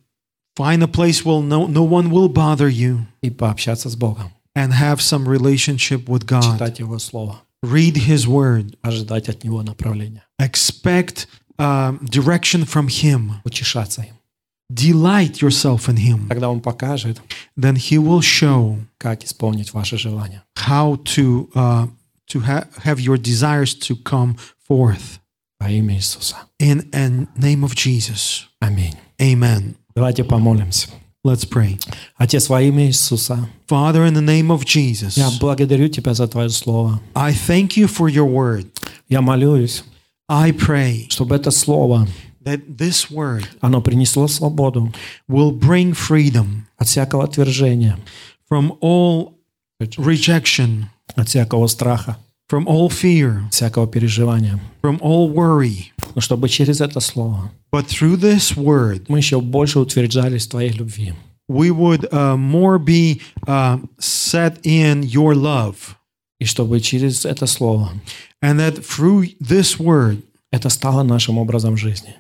[0.56, 4.74] find a place where no, no one will bother you и пообщаться с Богом, and
[4.74, 6.44] have some relationship with God.
[6.44, 8.76] читать Его Слово, Read His Word.
[8.82, 11.28] ожидать от Него направления, Expect
[11.58, 13.36] um, direction from Him.
[13.44, 14.16] утешаться им.
[14.74, 16.28] Delight yourself in Him.
[16.28, 17.22] Тогда Он покажет,
[17.58, 20.44] Then He will show как исполнить ваши желания.
[20.58, 21.88] how to uh,
[22.28, 24.36] to ha- have your desires to come
[24.68, 25.19] forth
[25.61, 26.37] Во имя Иисуса.
[26.59, 28.47] in the name of Jesus.
[28.61, 28.95] Аминь.
[29.21, 29.77] Amen.
[29.95, 30.89] Давайте помолимся.
[31.23, 31.79] Let's pray.
[32.17, 36.49] Отец, во имя Иисуса, Father, in the name of Jesus, я благодарю Тебя за Твое
[36.49, 37.01] Слово.
[37.15, 38.67] I thank you for your word.
[39.09, 39.85] Я молюсь,
[40.29, 42.09] I pray чтобы это Слово,
[42.43, 44.95] that this word оно принесло свободу
[45.29, 47.99] will bring freedom от всякого отвержения,
[48.51, 49.35] from all
[49.99, 50.85] rejection,
[51.17, 52.17] от всякого страха,
[52.51, 54.59] from all fear, всякого переживания.
[54.83, 55.93] from all worry.
[56.15, 60.73] Но чтобы через это Слово But through this word, мы еще больше утверждались в Твоей
[60.73, 61.15] любви.
[61.49, 65.97] we would uh, more be uh, set in your love.
[66.41, 67.91] И чтобы через это Слово
[68.43, 70.23] And that through this word,
[70.53, 72.15] это стало нашим образом жизни.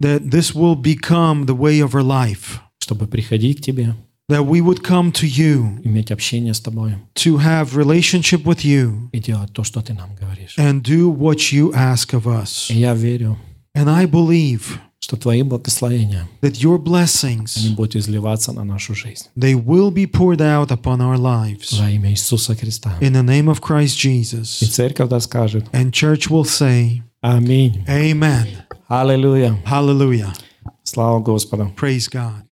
[0.00, 2.60] that this will become the way of our life.
[2.78, 3.94] Чтобы приходить к Тебе,
[4.29, 9.09] That we would come to you иметь общение с Тобой to have relationship with you
[9.13, 10.55] и делать то, что Ты нам говоришь.
[10.57, 12.69] and do what you ask of us.
[12.69, 13.37] И я верю,
[13.75, 19.27] And I believe что Твои благословения that your они blessings будут изливаться на нашу жизнь.
[19.37, 22.97] they will be poured out upon our lives Во имя Иисуса Христа.
[22.99, 24.69] in the name of Christ И Jesus.
[24.71, 27.85] церковь да скажет And church will say, Аминь.
[27.87, 28.47] Amen.
[28.89, 29.57] Аллилуйя.
[29.65, 30.33] Hallelujah.
[30.83, 31.71] Слава Господу.
[31.77, 32.43] Praise God.